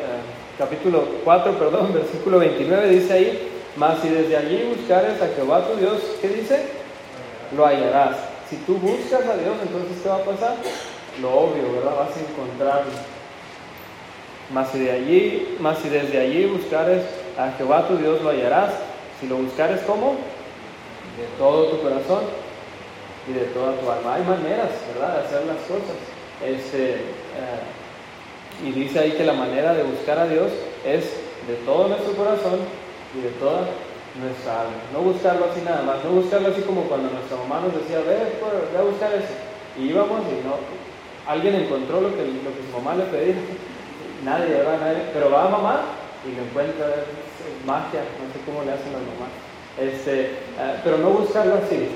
capítulo 0.57 1.05
4, 1.25 1.53
perdón, 1.59 1.93
versículo 1.95 2.39
29 2.39 2.89
dice 2.89 3.13
ahí, 3.13 3.49
mas 3.77 4.01
si 4.01 4.09
desde 4.09 4.37
allí 4.37 4.73
buscares 4.77 5.21
a 5.21 5.29
Jehová 5.35 5.67
tu 5.67 5.77
Dios, 5.77 6.01
¿qué 6.21 6.29
dice? 6.29 6.63
Lo 7.57 7.67
hallarás. 7.67 8.17
Si 8.49 8.57
tú 8.59 8.75
buscas 8.75 9.27
a 9.27 9.37
Dios, 9.37 9.57
entonces 9.63 9.99
¿qué 10.03 10.09
va 10.09 10.17
a 10.17 10.25
pasar? 10.25 10.55
Lo 11.21 11.31
obvio, 11.33 11.73
¿verdad? 11.73 11.97
Vas 11.97 12.17
a 12.17 12.21
encontrarlo. 12.21 13.20
Mas 14.53 14.69
si, 14.71 14.81
de 14.81 14.91
allí, 14.91 15.57
desde 15.91 16.19
allí 16.19 16.47
buscares 16.47 17.05
a 17.39 17.53
Jehová 17.53 17.87
tu 17.87 17.97
Dios, 17.97 18.21
lo 18.23 18.31
hallarás. 18.31 18.73
Si 19.21 19.29
lo 19.29 19.37
buscares, 19.37 19.81
¿cómo? 19.87 20.17
De 21.17 21.27
todo 21.39 21.67
tu 21.67 21.83
corazón 21.83 22.25
y 23.29 23.33
de 23.33 23.45
toda 23.47 23.75
tu 23.77 23.91
alma. 23.91 24.15
Hay 24.15 24.23
maneras, 24.23 24.71
¿verdad?, 24.93 25.15
de 25.15 25.27
hacer 25.27 25.47
las 25.47 25.59
cosas. 25.69 25.97
Este, 26.45 26.95
eh, 26.95 27.61
y 28.67 28.73
dice 28.73 28.99
ahí 28.99 29.13
que 29.13 29.25
la 29.25 29.35
manera 29.35 29.75
de 29.75 29.83
buscar 29.83 30.19
a 30.19 30.27
Dios 30.27 30.51
es 30.85 31.05
de 31.47 31.55
todo 31.65 31.89
nuestro 31.89 32.13
corazón 32.15 32.59
y 33.15 33.21
de 33.23 33.31
toda 33.39 33.69
nuestra 34.19 34.63
alma. 34.63 34.81
No 34.93 35.01
buscarlo 35.01 35.47
así 35.51 35.61
nada 35.63 35.83
más, 35.83 36.03
no 36.05 36.11
buscarlo 36.11 36.49
así 36.49 36.63
como 36.63 36.83
cuando 36.85 37.11
nuestra 37.11 37.37
mamá 37.37 37.61
nos 37.61 37.75
decía, 37.75 37.99
ve, 37.99 38.35
pues, 38.41 38.53
ve 38.73 38.79
a 38.79 38.83
buscar 38.83 39.13
eso. 39.15 39.35
Y 39.79 39.91
íbamos 39.91 40.21
y 40.27 40.45
no, 40.45 40.59
alguien 41.31 41.55
encontró 41.55 42.01
lo 42.01 42.11
que, 42.11 42.23
lo 42.23 42.51
que 42.51 42.67
su 42.67 42.77
mamá 42.77 42.97
le 42.97 43.05
pedía. 43.05 43.37
Nadie, 44.25 44.55
¿verdad? 44.55 44.81
Nadie. 44.81 45.03
Pero 45.13 45.31
va 45.31 45.47
a 45.47 45.49
mamá 45.49 45.81
y 46.27 46.37
lo 46.37 46.43
encuentra, 46.43 46.87
es 46.87 47.67
magia, 47.67 48.01
no 48.21 48.29
sé 48.33 48.39
cómo 48.45 48.63
le 48.65 48.73
hacen 48.73 48.93
las 48.93 49.03
mamás. 49.03 49.33
Este, 49.81 50.37
eh, 50.61 50.81
pero 50.85 50.99
no 50.99 51.11
buscarlo 51.11 51.55
así, 51.57 51.89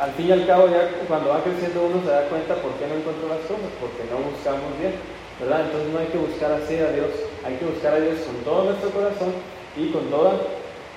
al 0.00 0.10
fin 0.12 0.28
y 0.28 0.32
al 0.32 0.46
cabo, 0.46 0.68
ya 0.68 0.90
cuando 1.06 1.30
va 1.30 1.42
creciendo 1.42 1.86
uno 1.86 2.02
se 2.02 2.10
da 2.10 2.28
cuenta 2.28 2.54
por 2.56 2.72
qué 2.76 2.86
no 2.86 2.98
encuentra 2.98 3.30
las 3.30 3.46
cosas, 3.46 3.70
porque 3.78 4.02
no 4.10 4.26
buscamos 4.26 4.74
bien, 4.78 4.92
¿verdad? 5.38 5.70
Entonces 5.70 5.88
no 5.94 5.98
hay 6.00 6.10
que 6.10 6.18
buscar 6.18 6.50
así 6.52 6.74
a 6.76 6.90
Dios, 6.90 7.14
hay 7.46 7.54
que 7.56 7.64
buscar 7.64 7.94
a 7.94 8.00
Dios 8.02 8.18
con 8.26 8.36
todo 8.42 8.74
nuestro 8.74 8.90
corazón 8.90 9.32
y 9.78 9.94
con 9.94 10.10
toda 10.10 10.34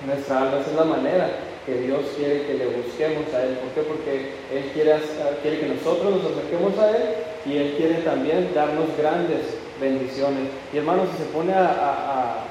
nuestra 0.05 0.41
alma. 0.41 0.59
Esa 0.59 0.71
es 0.71 0.75
la 0.81 0.89
manera 0.89 1.29
que 1.65 1.77
Dios 1.77 2.01
quiere 2.17 2.47
que 2.47 2.55
le 2.55 2.67
busquemos 2.73 3.29
a 3.33 3.43
Él. 3.45 3.61
¿Por 3.61 3.69
qué? 3.77 3.81
Porque 3.85 4.13
Él 4.49 4.63
quiere, 4.73 4.97
quiere 5.41 5.59
que 5.61 5.69
nosotros 5.77 6.17
nos 6.17 6.31
acerquemos 6.33 6.73
a 6.81 6.89
Él 6.97 7.03
y 7.45 7.57
Él 7.57 7.75
quiere 7.77 8.01
también 8.01 8.49
darnos 8.55 8.89
grandes 8.97 9.61
bendiciones. 9.79 10.49
Y 10.73 10.77
hermanos, 10.77 11.09
si 11.11 11.23
se 11.23 11.29
pone 11.29 11.53
a, 11.53 12.43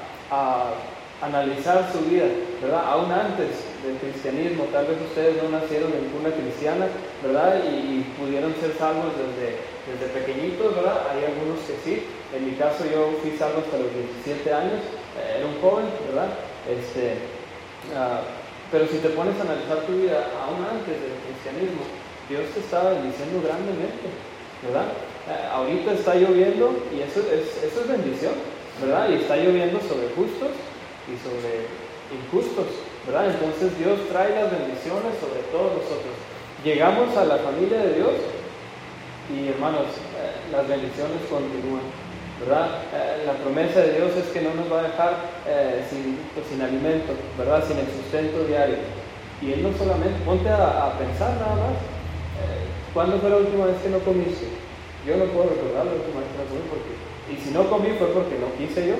analizar 1.19 1.89
su 1.91 1.97
vida, 2.09 2.25
¿verdad? 2.61 2.83
Aún 2.85 3.11
antes 3.11 3.65
del 3.81 3.97
cristianismo, 3.97 4.65
tal 4.71 4.85
vez 4.85 5.01
ustedes 5.01 5.41
no 5.41 5.49
nacieron 5.49 5.89
en 5.89 6.13
una 6.13 6.29
cristiana, 6.29 6.85
¿verdad? 7.23 7.63
Y, 7.65 8.05
pudieron 8.19 8.53
ser 8.61 8.73
salvos 8.77 9.13
desde, 9.17 9.57
desde 9.89 10.13
pequeñitos, 10.13 10.75
¿verdad? 10.75 11.09
Hay 11.09 11.25
algunos 11.25 11.57
que 11.65 11.73
sí. 11.83 12.05
En 12.35 12.45
mi 12.45 12.53
caso 12.53 12.85
yo 12.85 13.17
fui 13.21 13.31
salvo 13.37 13.65
hasta 13.65 13.77
los 13.77 13.89
17 14.25 14.53
años, 14.53 14.81
era 15.17 15.45
un 15.45 15.57
joven, 15.61 15.85
¿verdad? 16.05 16.29
Este, 16.69 17.17
ah, 17.95 18.21
pero 18.71 18.85
si 18.87 18.97
te 18.97 19.09
pones 19.09 19.39
a 19.39 19.43
analizar 19.43 19.79
tu 19.87 19.93
vida 19.93 20.27
aún 20.43 20.61
antes 20.65 21.01
del 21.01 21.15
cristianismo, 21.25 21.81
Dios 22.29 22.43
te 22.53 22.59
estaba 22.59 22.91
bendiciendo 22.91 23.41
grandemente, 23.41 24.11
¿verdad? 24.61 24.91
Ahorita 25.51 25.91
está 25.93 26.15
lloviendo 26.15 26.71
y 26.95 27.01
eso 27.01 27.19
es, 27.19 27.63
eso 27.63 27.81
es 27.81 27.87
bendición, 27.87 28.33
¿verdad? 28.81 29.09
Y 29.09 29.15
está 29.15 29.35
lloviendo 29.35 29.79
sobre 29.81 30.07
justos 30.15 30.55
y 31.07 31.19
sobre 31.19 31.67
injustos, 32.11 32.67
¿verdad? 33.05 33.31
Entonces 33.31 33.77
Dios 33.77 33.99
trae 34.09 34.31
las 34.35 34.51
bendiciones 34.51 35.19
sobre 35.19 35.43
todos 35.51 35.83
nosotros. 35.83 36.15
Llegamos 36.63 37.15
a 37.17 37.25
la 37.25 37.37
familia 37.37 37.79
de 37.79 37.93
Dios 37.95 38.15
y 39.27 39.49
hermanos, 39.49 39.87
eh, 40.15 40.31
las 40.51 40.67
bendiciones 40.67 41.19
continúan, 41.29 41.83
¿verdad? 42.39 42.79
Eh, 42.95 43.23
la 43.25 43.33
promesa 43.33 43.81
de 43.81 43.99
Dios 43.99 44.15
es 44.15 44.31
que 44.31 44.41
no 44.41 44.53
nos 44.55 44.71
va 44.71 44.79
a 44.79 44.83
dejar 44.83 45.13
eh, 45.47 45.83
sin, 45.89 46.17
pues, 46.33 46.47
sin 46.47 46.61
alimento, 46.61 47.11
¿verdad? 47.37 47.63
Sin 47.67 47.77
el 47.77 47.87
sustento 47.87 48.45
diario. 48.45 48.77
Y 49.41 49.51
Él 49.51 49.63
no 49.63 49.75
solamente, 49.77 50.17
ponte 50.25 50.49
a, 50.49 50.95
pensar 50.97 51.35
nada 51.35 51.55
más, 51.55 51.77
¿cuándo 52.93 53.19
fue 53.19 53.29
la 53.29 53.37
última 53.37 53.65
vez 53.65 53.77
que 53.83 53.89
no 53.89 53.99
comiste? 53.99 54.47
Yo 55.07 55.15
no 55.15 55.23
puedo 55.31 55.55
recordar 55.55 55.87
la 55.87 55.95
última 55.95 56.19
vez 56.19 56.27
que 56.35 56.43
no 56.43 56.51
comí 56.51 56.67
porque, 56.67 56.91
y 57.31 57.35
si 57.39 57.49
no 57.55 57.63
comí 57.71 57.95
fue 57.95 58.11
porque 58.11 58.35
no 58.43 58.51
quise 58.59 58.91
yo, 58.91 58.99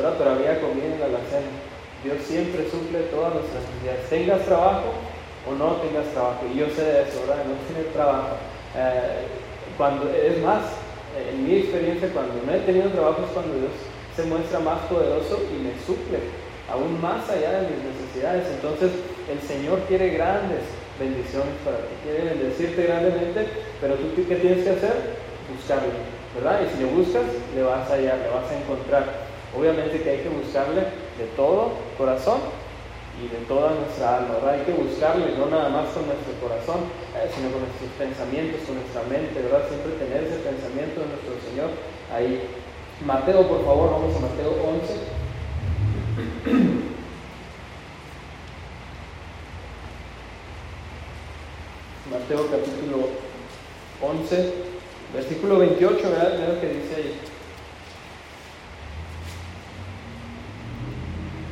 ¿verdad? 0.00 0.16
Pero 0.16 0.30
había 0.32 0.56
en 0.56 0.96
la 0.96 1.12
alacena. 1.12 1.52
Dios 2.00 2.24
siempre 2.24 2.64
suple 2.72 3.12
todas 3.12 3.36
nuestras 3.36 3.60
necesidades. 3.68 4.08
Tengas 4.08 4.48
trabajo 4.48 4.96
o 5.44 5.52
no 5.52 5.76
tengas 5.84 6.08
trabajo. 6.16 6.40
Y 6.48 6.56
yo 6.56 6.72
sé 6.72 6.80
de 6.80 7.04
eso, 7.04 7.20
¿verdad? 7.28 7.44
No 7.44 7.60
tener 7.68 7.92
trabajo. 7.92 8.40
Eh, 8.72 9.28
cuando, 9.76 10.08
es 10.08 10.40
más, 10.40 10.72
en 11.20 11.44
mi 11.44 11.60
experiencia, 11.60 12.08
cuando 12.16 12.32
no 12.40 12.48
he 12.48 12.64
tenido 12.64 12.88
trabajo 12.88 13.20
es 13.20 13.32
cuando 13.36 13.52
Dios 13.52 13.76
se 14.16 14.24
muestra 14.24 14.58
más 14.60 14.80
poderoso 14.88 15.36
y 15.52 15.60
me 15.60 15.76
suple 15.84 16.32
aún 16.72 16.96
más 17.00 17.28
allá 17.28 17.60
de 17.60 17.68
mis 17.68 17.84
necesidades. 17.92 18.48
Entonces, 18.56 18.90
el 19.28 19.40
Señor 19.44 19.84
quiere 19.84 20.16
grandes 20.16 20.64
bendiciones 20.98 21.54
para 21.60 21.76
ti, 21.76 21.92
quiere 22.08 22.24
bendecirte 22.24 22.88
grandemente, 22.88 23.46
pero 23.80 23.94
tú 23.96 24.16
qué 24.16 24.36
tienes 24.36 24.64
que 24.64 24.70
hacer? 24.70 25.21
Buscarlo, 25.56 25.92
¿verdad? 26.34 26.60
Y 26.64 26.70
si 26.70 26.82
le 26.82 26.90
buscas, 26.90 27.24
le 27.54 27.62
vas 27.62 27.90
a 27.90 27.94
hallar, 27.94 28.18
le 28.18 28.28
vas 28.28 28.50
a 28.50 28.58
encontrar. 28.58 29.04
Obviamente 29.56 30.02
que 30.02 30.10
hay 30.10 30.20
que 30.20 30.28
buscarle 30.28 30.80
de 30.80 31.26
todo 31.36 31.72
corazón 31.98 32.40
y 33.20 33.28
de 33.28 33.44
toda 33.44 33.74
nuestra 33.74 34.16
alma, 34.16 34.34
¿verdad? 34.40 34.54
Hay 34.54 34.64
que 34.64 34.72
buscarle 34.72 35.36
no 35.36 35.46
nada 35.46 35.68
más 35.68 35.92
con 35.92 36.06
nuestro 36.06 36.32
corazón, 36.40 36.88
eh, 37.12 37.28
sino 37.28 37.52
con 37.52 37.60
nuestros 37.60 37.90
pensamientos, 38.00 38.64
con 38.64 38.80
nuestra 38.80 39.02
mente, 39.04 39.36
¿verdad? 39.42 39.68
Siempre 39.68 39.92
tener 40.00 40.24
ese 40.24 40.40
pensamiento 40.40 41.04
de 41.04 41.12
nuestro 41.12 41.36
Señor 41.44 41.70
ahí. 42.08 42.40
Mateo, 43.04 43.46
por 43.46 43.64
favor, 43.64 43.90
vamos 43.92 44.16
a 44.16 44.20
Mateo 44.20 44.56
11. 44.56 45.22
Mateo 52.10 52.46
capítulo 52.50 53.08
11, 54.00 54.71
versículo 55.14 55.58
28, 55.58 56.10
¿verdad? 56.10 56.32
Mira 56.38 56.54
lo 56.54 56.60
que 56.60 56.68
dice 56.68 56.94
ahí. 56.96 57.20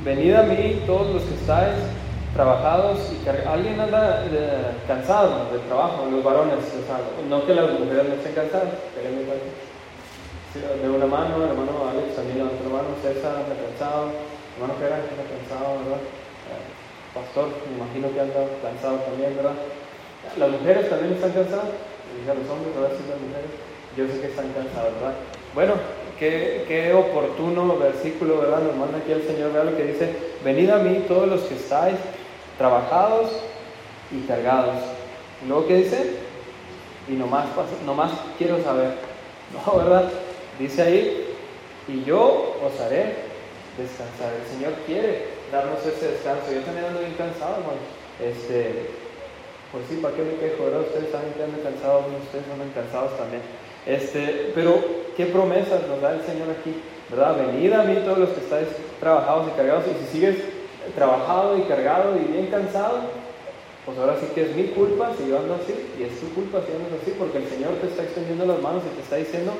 Venid 0.04 0.34
a 0.34 0.42
mí 0.44 0.82
todos 0.86 1.14
los 1.14 1.22
que 1.24 1.34
estáis 1.34 1.74
trabajados 2.34 3.12
y 3.12 3.28
alguien 3.46 3.78
anda 3.80 4.24
eh, 4.30 4.72
cansado 4.86 5.50
del 5.52 5.60
trabajo, 5.62 6.06
los 6.10 6.24
varones, 6.24 6.58
no 7.28 7.44
que 7.44 7.54
las 7.54 7.70
mujeres 7.72 8.08
no 8.08 8.14
estén 8.14 8.32
cansadas, 8.34 8.68
de 10.54 10.88
una 10.88 11.06
mano, 11.06 11.44
hermano 11.44 11.88
Alex 11.90 12.16
también 12.16 12.38
la 12.38 12.44
mano, 12.44 12.88
César 13.02 13.36
anda 13.36 13.54
cansado, 13.54 14.10
hermano 14.56 14.74
Pera 14.80 14.96
anda 14.96 15.24
cansado, 15.30 15.78
¿verdad? 15.78 16.02
Eh, 16.02 16.66
pastor, 17.14 17.48
me 17.70 17.76
imagino 17.78 18.10
que 18.14 18.20
anda 18.20 18.40
cansado 18.62 18.96
también, 18.98 19.36
¿verdad? 19.36 19.54
Las 20.38 20.50
mujeres 20.50 20.90
también 20.90 21.14
están 21.14 21.32
cansadas, 21.32 21.70
dije 22.20 22.30
a 22.30 22.34
los 22.34 22.48
hombres, 22.48 22.74
¿verdad? 22.74 22.96
Sí, 22.96 23.04
las 23.08 23.20
mujeres, 23.20 23.50
yo 23.96 24.06
sé 24.06 24.20
que 24.20 24.28
están 24.28 24.52
cansadas, 24.52 24.94
¿verdad? 24.94 25.14
Bueno, 25.54 25.74
qué, 26.18 26.64
qué 26.68 26.92
oportuno 26.92 27.76
versículo, 27.76 28.38
¿verdad? 28.38 28.62
Nos 28.62 28.76
manda 28.76 28.98
aquí 28.98 29.12
el 29.12 29.26
Señor, 29.26 29.52
vea 29.52 29.64
lo 29.64 29.76
que 29.76 29.84
dice, 29.84 30.14
venid 30.44 30.70
a 30.70 30.78
mí 30.78 31.04
todos 31.08 31.28
los 31.28 31.40
que 31.42 31.54
estáis 31.54 31.96
trabajados 32.58 33.30
y 34.12 34.26
cargados. 34.26 34.76
Y 35.42 35.48
luego, 35.48 35.66
¿qué 35.66 35.76
dice? 35.76 36.16
Y 37.08 37.12
nomás, 37.12 37.46
nomás 37.84 38.12
quiero 38.38 38.62
saber, 38.62 38.94
¿no, 39.66 39.76
verdad? 39.76 40.10
Dice 40.58 40.82
ahí, 40.82 41.34
y 41.88 42.04
yo 42.04 42.56
os 42.62 42.80
haré 42.80 43.30
descansar. 43.76 44.32
El 44.34 44.46
Señor 44.52 44.72
quiere 44.86 45.40
darnos 45.50 45.84
ese 45.86 46.12
descanso. 46.12 46.52
Yo 46.52 46.60
también 46.60 46.86
ando 46.86 47.00
bien 47.00 47.14
cansado, 47.14 47.56
hermano. 47.56 47.80
Este, 48.22 48.90
pues 49.72 49.84
sí, 49.88 49.96
¿para 50.02 50.14
qué 50.14 50.22
me 50.22 50.34
quejo? 50.34 50.64
¿verdad? 50.64 50.80
Ustedes 50.82 51.12
saben 51.12 51.32
que 51.32 51.44
andan 51.44 51.62
cansados, 51.62 52.04
ustedes 52.22 52.44
andan 52.52 52.70
cansados 52.70 53.16
también. 53.16 53.42
Este, 53.86 54.52
pero, 54.54 54.82
¿qué 55.16 55.26
promesas 55.26 55.86
nos 55.86 56.00
da 56.00 56.14
el 56.14 56.22
Señor 56.22 56.50
aquí? 56.50 56.74
¿Verdad? 57.08 57.36
Venid 57.46 57.72
a 57.72 57.84
mí 57.84 57.96
todos 58.04 58.18
los 58.18 58.30
que 58.30 58.40
estáis 58.40 58.68
trabajados 58.98 59.48
y 59.48 59.56
cargados. 59.56 59.84
Y 59.86 60.04
si 60.04 60.12
sigues 60.12 60.36
trabajado 60.94 61.56
y 61.58 61.62
cargado 61.62 62.16
y 62.16 62.32
bien 62.32 62.46
cansado, 62.46 63.00
pues 63.86 63.98
ahora 63.98 64.16
sí 64.20 64.26
que 64.34 64.42
es 64.42 64.56
mi 64.56 64.64
culpa 64.68 65.12
si 65.16 65.28
yo 65.28 65.38
ando 65.38 65.54
así, 65.54 65.74
y 65.98 66.02
es 66.02 66.20
tu 66.20 66.28
culpa 66.34 66.60
si 66.66 66.72
andas 66.72 67.00
así, 67.02 67.14
porque 67.18 67.38
el 67.38 67.48
Señor 67.48 67.74
te 67.80 67.88
está 67.88 68.02
extendiendo 68.02 68.46
las 68.46 68.60
manos 68.60 68.82
y 68.84 68.94
te 68.94 69.02
está 69.02 69.16
diciendo, 69.16 69.52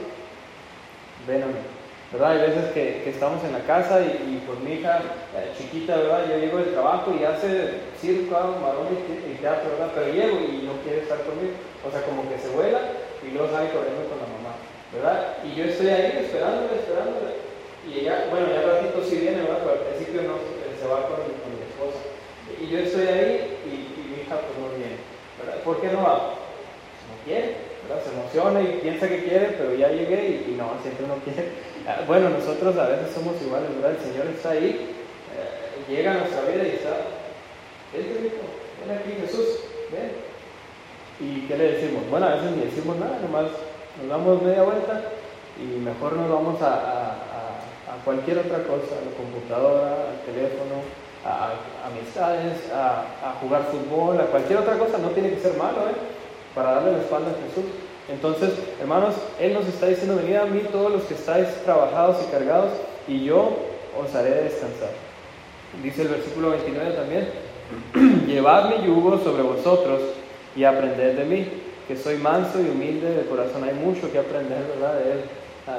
ven 1.27 1.43
a 1.43 1.47
mí. 1.47 1.80
¿Verdad? 2.13 2.33
Hay 2.33 2.51
veces 2.51 2.73
que, 2.75 3.09
estamos 3.09 3.45
en 3.45 3.53
la 3.53 3.61
casa 3.61 4.01
y, 4.03 4.43
pues 4.45 4.59
mi 4.61 4.83
hija 4.83 4.99
eh, 4.99 5.55
chiquita, 5.57 5.97
¿verdad? 5.97 6.27
Yo 6.29 6.39
llego 6.39 6.59
del 6.59 6.73
trabajo 6.73 7.15
y 7.15 7.23
hace 7.23 7.87
circo, 8.01 8.35
marón 8.35 8.91
y, 8.91 9.39
teatro, 9.39 9.71
¿verdad? 9.79 9.93
Pero 9.95 10.13
llego 10.13 10.41
y 10.43 10.67
no 10.67 10.75
quiere 10.83 11.07
estar 11.07 11.23
conmigo. 11.23 11.55
O 11.87 11.91
sea, 11.91 12.03
como 12.03 12.27
que 12.29 12.37
se 12.37 12.51
vuela 12.51 12.83
y 13.23 13.31
luego 13.31 13.55
sale 13.55 13.71
corriendo 13.71 14.11
con 14.11 14.19
la 14.19 14.27
mamá, 14.27 14.59
¿verdad? 14.91 15.39
Y 15.47 15.55
yo 15.55 15.65
estoy 15.71 15.87
ahí 15.87 16.27
esperándole, 16.27 16.83
esperándole. 16.83 17.31
Y 17.87 18.03
ella, 18.03 18.27
bueno, 18.29 18.51
ya 18.51 18.67
ratito 18.67 19.07
sí 19.07 19.23
viene, 19.23 19.47
¿verdad? 19.47 19.63
Pero 19.63 19.79
al 19.79 19.87
principio 19.95 20.23
no, 20.27 20.35
se 20.43 20.87
va 20.91 21.07
con, 21.07 21.23
mi 21.31 21.63
esposa. 21.63 22.03
Y 22.59 22.67
yo 22.67 22.79
estoy 22.83 23.07
ahí 23.07 23.55
y, 23.71 23.87
mi 24.11 24.27
hija 24.27 24.35
pues 24.35 24.59
no 24.59 24.75
viene, 24.75 24.99
¿verdad? 25.39 25.63
¿Por 25.63 25.81
qué 25.81 25.87
no 25.95 26.03
va? 26.03 26.35
No 27.07 27.15
quiere 27.25 27.70
se 28.05 28.13
emociona 28.15 28.61
y 28.61 28.81
piensa 28.81 29.09
que 29.09 29.25
quiere, 29.25 29.57
pero 29.59 29.75
ya 29.75 29.89
llegué 29.89 30.45
y, 30.49 30.55
no, 30.57 30.71
siempre 30.83 31.07
no 31.07 31.17
quiere. 31.25 31.71
Ah, 31.87 32.05
bueno, 32.07 32.29
nosotros 32.31 32.77
a 32.77 32.89
veces 32.89 33.13
somos 33.15 33.41
iguales, 33.43 33.75
¿verdad? 33.75 33.99
El 33.99 34.13
Señor 34.13 34.27
está 34.27 34.51
ahí, 34.51 34.95
eh, 35.35 35.93
llega 35.93 36.13
a 36.13 36.19
nuestra 36.19 36.43
vida 36.43 36.63
y 36.65 36.77
está, 36.77 36.97
vente 37.93 38.37
ven 38.87 38.99
aquí 38.99 39.13
Jesús, 39.21 39.65
ven. 39.91 40.13
¿Y 41.21 41.47
qué 41.47 41.57
le 41.57 41.73
decimos? 41.73 42.09
Bueno, 42.11 42.27
a 42.27 42.35
veces 42.35 42.51
ni 42.53 42.65
decimos 42.65 42.97
nada, 42.97 43.19
nomás 43.21 43.51
nos 43.99 44.09
damos 44.09 44.43
media 44.43 44.63
vuelta 44.63 45.03
y 45.59 45.81
mejor 45.81 46.15
nos 46.15 46.31
vamos 46.31 46.63
a, 46.63 47.17
cualquier 48.05 48.39
otra 48.39 48.63
cosa, 48.65 48.97
a 48.97 49.05
la 49.05 49.13
computadora, 49.17 50.09
al 50.09 50.21
teléfono, 50.25 50.81
a, 51.25 51.53
amistades, 51.89 52.71
a, 52.73 53.35
jugar 53.41 53.65
fútbol, 53.65 54.19
a 54.21 54.27
cualquier 54.27 54.61
otra 54.61 54.79
cosa, 54.79 54.97
no 54.99 55.11
tiene 55.11 55.31
que 55.31 55.41
ser 55.41 55.57
malo, 55.59 55.91
¿eh? 55.91 56.20
Para 56.55 56.73
darle 56.73 56.93
la 56.93 56.99
espalda 56.99 57.31
a 57.31 57.49
Jesús. 57.49 57.71
Entonces, 58.09 58.51
hermanos, 58.81 59.15
Él 59.39 59.55
nos 59.55 59.67
está 59.67 59.87
diciendo, 59.87 60.17
venid 60.17 60.37
a 60.37 60.47
mí 60.47 60.61
todos 60.73 60.91
los 60.91 61.03
que 61.05 61.15
estáis 61.15 61.49
trabajados 61.65 62.17
y 62.27 62.31
cargados, 62.31 62.73
y 63.07 63.25
yo 63.25 63.57
os 63.99 64.15
haré 64.15 64.43
descansar. 64.43 64.91
Dice 65.83 66.03
el 66.03 66.09
versículo 66.09 66.51
29 66.51 66.93
también, 66.93 67.29
llevad 68.27 68.71
mi 68.71 68.87
yugo 68.87 69.19
sobre 69.19 69.43
vosotros 69.43 70.03
y 70.57 70.65
aprended 70.65 71.17
de 71.17 71.25
mí, 71.25 71.47
que 71.87 71.97
soy 71.97 72.17
manso 72.17 72.61
y 72.61 72.69
humilde 72.69 73.15
de 73.15 73.27
corazón. 73.27 73.65
Hay 73.65 73.75
mucho 73.75 74.11
que 74.11 74.19
aprender, 74.19 74.65
¿verdad? 74.75 74.99
De 74.99 75.13
Él. 75.13 75.21
Ah, 75.69 75.79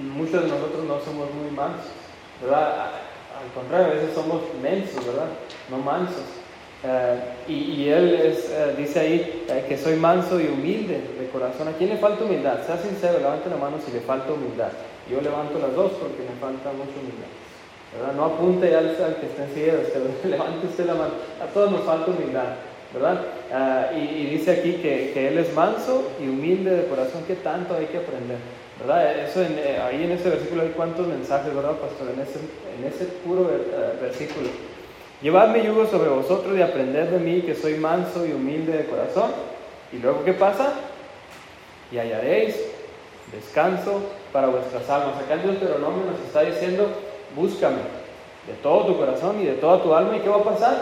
muchos 0.00 0.42
de 0.42 0.48
nosotros 0.48 0.84
no 0.84 1.00
somos 1.00 1.32
muy 1.34 1.50
mansos, 1.50 1.90
¿verdad? 2.42 2.90
Al 3.36 3.52
contrario, 3.54 3.86
a 3.86 3.94
veces 3.94 4.14
somos 4.14 4.42
mensos, 4.62 5.04
¿verdad? 5.06 5.28
No 5.70 5.78
mansos. 5.78 6.24
Eh, 6.84 7.18
y, 7.48 7.88
él 7.88 8.14
es, 8.14 8.50
eh, 8.50 8.74
dice 8.76 9.00
ahí 9.00 9.44
eh, 9.48 9.64
que 9.66 9.78
soy 9.78 9.96
manso 9.96 10.40
y 10.40 10.46
humilde 10.46 11.00
de 11.18 11.28
corazón. 11.32 11.68
¿A 11.68 11.72
quién 11.72 11.90
le 11.90 11.96
falta 11.96 12.24
humildad? 12.24 12.64
Sea 12.66 12.76
sincero, 12.76 13.18
levante 13.18 13.48
la 13.48 13.56
mano 13.56 13.78
si 13.84 13.92
le 13.92 14.00
falta 14.00 14.32
humildad. 14.32 14.68
Yo 15.10 15.20
levanto 15.20 15.58
las 15.58 15.74
dos 15.74 15.92
porque 15.92 16.22
me 16.22 16.38
falta 16.38 16.70
mucha 16.72 16.98
humildad. 17.00 17.32
¿verdad? 17.96 18.14
No 18.14 18.24
apunte 18.26 18.74
al, 18.74 18.88
al 18.88 19.16
que 19.16 19.26
está 19.26 19.44
en 19.44 20.30
levante 20.30 20.66
usted 20.66 20.86
la 20.86 20.94
mano. 20.94 21.14
A 21.42 21.46
todos 21.52 21.70
nos 21.70 21.82
falta 21.82 22.10
humildad. 22.10 22.56
¿verdad? 22.94 23.20
y, 23.94 24.26
dice 24.26 24.52
aquí 24.52 24.74
que, 24.74 25.10
que, 25.12 25.28
él 25.28 25.38
es 25.38 25.52
manso 25.54 26.04
y 26.20 26.28
humilde 26.28 26.70
de 26.70 26.86
corazón. 26.86 27.24
¿Qué 27.26 27.34
tanto 27.36 27.74
hay 27.74 27.86
que 27.86 27.98
aprender? 27.98 28.38
¿verdad? 28.78 29.18
Eso 29.18 29.40
ahí 29.40 30.04
en 30.04 30.12
ese 30.12 30.30
versículo 30.30 30.62
hay 30.62 30.70
cuántos 30.70 31.06
mensajes, 31.06 31.54
¿verdad, 31.54 31.72
pastor? 31.72 32.08
En 32.14 32.20
ese, 32.20 32.38
en 32.78 32.84
ese 32.86 33.06
puro 33.24 33.50
versículo. 34.00 34.48
Llevad 35.22 35.48
mi 35.48 35.62
yugo 35.62 35.86
sobre 35.86 36.10
vosotros 36.10 36.56
y 36.58 36.62
aprended 36.62 37.08
de 37.08 37.18
mí, 37.18 37.40
que 37.40 37.54
soy 37.54 37.74
manso 37.74 38.26
y 38.26 38.32
humilde 38.32 38.76
de 38.76 38.84
corazón. 38.84 39.30
Y 39.92 39.98
luego, 39.98 40.24
¿qué 40.24 40.34
pasa? 40.34 40.72
Y 41.90 41.98
hallaréis 41.98 42.56
descanso 43.32 44.00
para 44.32 44.48
vuestras 44.48 44.88
almas. 44.90 45.16
Acá 45.18 45.34
el 45.34 45.42
Deuteronomio 45.42 46.04
nos 46.04 46.20
está 46.20 46.42
diciendo, 46.42 46.88
búscame 47.34 47.78
de 48.46 48.52
todo 48.62 48.86
tu 48.86 48.98
corazón 48.98 49.40
y 49.40 49.46
de 49.46 49.54
toda 49.54 49.82
tu 49.82 49.94
alma. 49.94 50.16
¿Y 50.16 50.20
qué 50.20 50.28
va 50.28 50.36
a 50.36 50.44
pasar? 50.44 50.76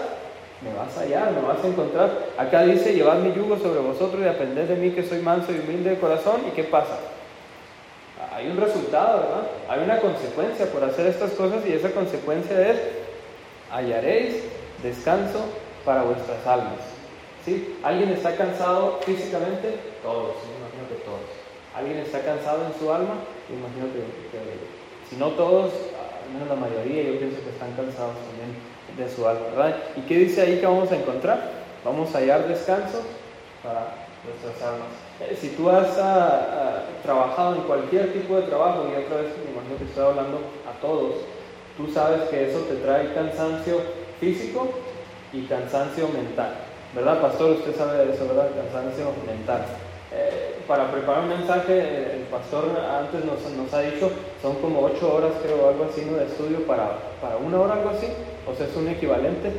Me 0.62 0.74
vas 0.74 0.96
a 0.96 1.02
hallar, 1.02 1.30
me 1.30 1.46
vas 1.46 1.62
a 1.62 1.68
encontrar. 1.68 2.10
Acá 2.36 2.62
dice, 2.62 2.92
llevad 2.92 3.18
mi 3.18 3.32
yugo 3.32 3.56
sobre 3.58 3.80
vosotros 3.80 4.20
y 4.24 4.28
aprended 4.28 4.66
de 4.66 4.76
mí, 4.76 4.90
que 4.90 5.04
soy 5.04 5.20
manso 5.20 5.52
y 5.52 5.60
humilde 5.60 5.90
de 5.90 5.98
corazón. 5.98 6.40
¿Y 6.48 6.50
qué 6.56 6.64
pasa? 6.64 6.98
Hay 8.34 8.48
un 8.48 8.56
resultado, 8.56 9.20
¿verdad? 9.20 9.46
Hay 9.68 9.84
una 9.84 10.00
consecuencia 10.00 10.66
por 10.66 10.82
hacer 10.82 11.06
estas 11.06 11.32
cosas 11.32 11.64
y 11.66 11.72
esa 11.72 11.92
consecuencia 11.92 12.68
es 12.68 13.03
hallaréis 13.74 14.36
descanso 14.82 15.40
para 15.84 16.04
vuestras 16.04 16.46
almas. 16.46 16.78
¿Sí? 17.44 17.76
¿Alguien 17.82 18.10
está 18.10 18.36
cansado 18.36 19.00
físicamente? 19.04 19.74
Todos, 20.02 20.36
me 20.48 20.56
imagino 20.62 20.88
que 20.88 21.04
todos. 21.04 21.26
¿Alguien 21.74 21.98
está 21.98 22.20
cansado 22.20 22.64
en 22.66 22.78
su 22.78 22.90
alma? 22.90 23.14
Me 23.50 23.56
imagino 23.56 23.86
que, 23.92 25.10
si 25.10 25.16
no 25.16 25.28
todos, 25.32 25.72
al 26.24 26.32
menos 26.32 26.48
la 26.48 26.54
mayoría, 26.54 27.02
yo 27.02 27.18
pienso 27.18 27.42
que 27.42 27.50
están 27.50 27.72
cansados 27.72 28.14
también 28.30 28.56
de 28.96 29.14
su 29.14 29.26
alma. 29.26 29.74
¿Y 29.96 30.00
qué 30.02 30.18
dice 30.18 30.42
ahí 30.42 30.60
que 30.60 30.66
vamos 30.66 30.90
a 30.92 30.96
encontrar? 30.96 31.50
Vamos 31.84 32.14
a 32.14 32.18
hallar 32.18 32.48
descanso 32.48 33.02
para 33.62 34.06
nuestras 34.24 34.62
almas. 34.62 34.88
Eh, 35.20 35.36
si 35.38 35.48
tú 35.50 35.68
has 35.68 35.98
ah, 35.98 36.48
ah, 36.50 36.82
trabajado 37.02 37.56
en 37.56 37.62
cualquier 37.62 38.12
tipo 38.12 38.36
de 38.36 38.42
trabajo, 38.42 38.86
y 38.88 39.04
otra 39.04 39.18
vez 39.18 39.32
me 39.44 39.52
imagino 39.52 39.76
que 39.78 39.84
estoy 39.84 40.04
hablando 40.04 40.38
a 40.64 40.80
todos, 40.80 41.16
Tú 41.76 41.88
sabes 41.92 42.28
que 42.28 42.50
eso 42.50 42.60
te 42.60 42.76
trae 42.76 43.12
cansancio 43.14 43.80
físico 44.20 44.68
y 45.32 45.42
cansancio 45.46 46.08
mental. 46.08 46.54
¿Verdad, 46.94 47.20
pastor? 47.20 47.50
Usted 47.52 47.74
sabe 47.74 48.06
de 48.06 48.14
eso, 48.14 48.28
¿verdad? 48.28 48.50
Cansancio 48.54 49.06
mental. 49.26 49.66
Eh, 50.12 50.60
para 50.68 50.92
preparar 50.92 51.24
un 51.24 51.30
mensaje, 51.30 52.14
el 52.14 52.22
pastor 52.30 52.66
antes 52.78 53.24
nos, 53.24 53.74
ha 53.74 53.80
dicho, 53.80 54.12
son 54.40 54.54
como 54.56 54.82
ocho 54.82 55.14
horas, 55.14 55.32
creo, 55.42 55.68
algo 55.68 55.86
así, 55.90 56.06
¿no? 56.08 56.16
de 56.16 56.26
estudio 56.26 56.64
para, 56.64 56.98
para 57.20 57.36
una 57.38 57.60
hora, 57.60 57.74
algo 57.74 57.90
así. 57.90 58.06
O 58.46 58.54
sea, 58.54 58.66
es 58.66 58.76
un 58.76 58.88
equivalente. 58.88 59.50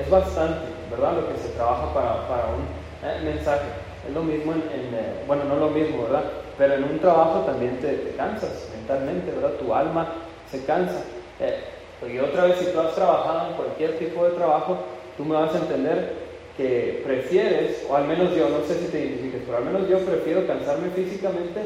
Es 0.00 0.08
bastante, 0.08 0.66
¿verdad? 0.90 1.14
Lo 1.14 1.28
que 1.28 1.40
se 1.40 1.48
trabaja 1.50 1.92
para, 1.92 2.28
para 2.28 2.44
un 2.54 2.62
eh, 3.02 3.20
mensaje. 3.24 3.66
Es 4.06 4.14
lo 4.14 4.22
mismo 4.22 4.52
en, 4.52 4.94
eh, 4.94 5.24
bueno, 5.26 5.42
no 5.44 5.56
lo 5.56 5.70
mismo, 5.70 6.04
¿verdad? 6.04 6.22
Pero 6.56 6.74
en 6.74 6.84
un 6.84 6.98
trabajo 7.00 7.40
también 7.40 7.78
te, 7.80 7.92
te 7.94 8.16
cansas 8.16 8.68
mentalmente, 8.76 9.32
¿verdad? 9.32 9.56
Tu 9.58 9.74
alma 9.74 10.06
se 10.50 10.64
cansa. 10.64 11.02
Eh, 11.40 12.12
y 12.12 12.18
otra 12.18 12.44
vez, 12.44 12.58
si 12.58 12.66
tú 12.66 12.80
has 12.80 12.94
trabajado 12.94 13.50
en 13.50 13.56
cualquier 13.56 13.98
tipo 13.98 14.24
de 14.24 14.32
trabajo, 14.32 14.78
tú 15.16 15.24
me 15.24 15.34
vas 15.34 15.54
a 15.54 15.58
entender 15.58 16.12
que 16.56 17.02
prefieres, 17.04 17.84
o 17.88 17.94
al 17.94 18.06
menos 18.06 18.34
yo, 18.34 18.48
no 18.48 18.64
sé 18.64 18.74
si 18.74 18.86
te 18.86 19.00
identifiques, 19.00 19.42
pero 19.46 19.58
al 19.58 19.64
menos 19.64 19.88
yo 19.88 19.98
prefiero 20.00 20.46
cansarme 20.46 20.90
físicamente 20.90 21.62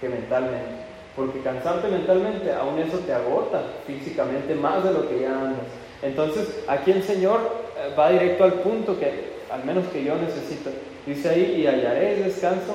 que 0.00 0.08
mentalmente. 0.08 0.84
Porque 1.16 1.40
cansarte 1.40 1.88
mentalmente, 1.88 2.52
aún 2.52 2.78
eso 2.78 2.98
te 2.98 3.12
agota 3.12 3.62
físicamente 3.86 4.54
más 4.54 4.84
de 4.84 4.92
lo 4.92 5.08
que 5.08 5.20
ya 5.20 5.30
andas. 5.30 5.66
Entonces, 6.02 6.64
aquí 6.68 6.90
el 6.90 7.02
Señor 7.02 7.40
eh, 7.78 7.94
va 7.98 8.10
directo 8.10 8.44
al 8.44 8.54
punto 8.54 8.98
que, 8.98 9.32
al 9.50 9.64
menos 9.64 9.86
que 9.88 10.04
yo 10.04 10.16
necesito. 10.16 10.70
Dice 11.06 11.28
ahí, 11.28 11.60
y 11.60 11.66
hallaréis 11.66 12.24
descanso 12.24 12.74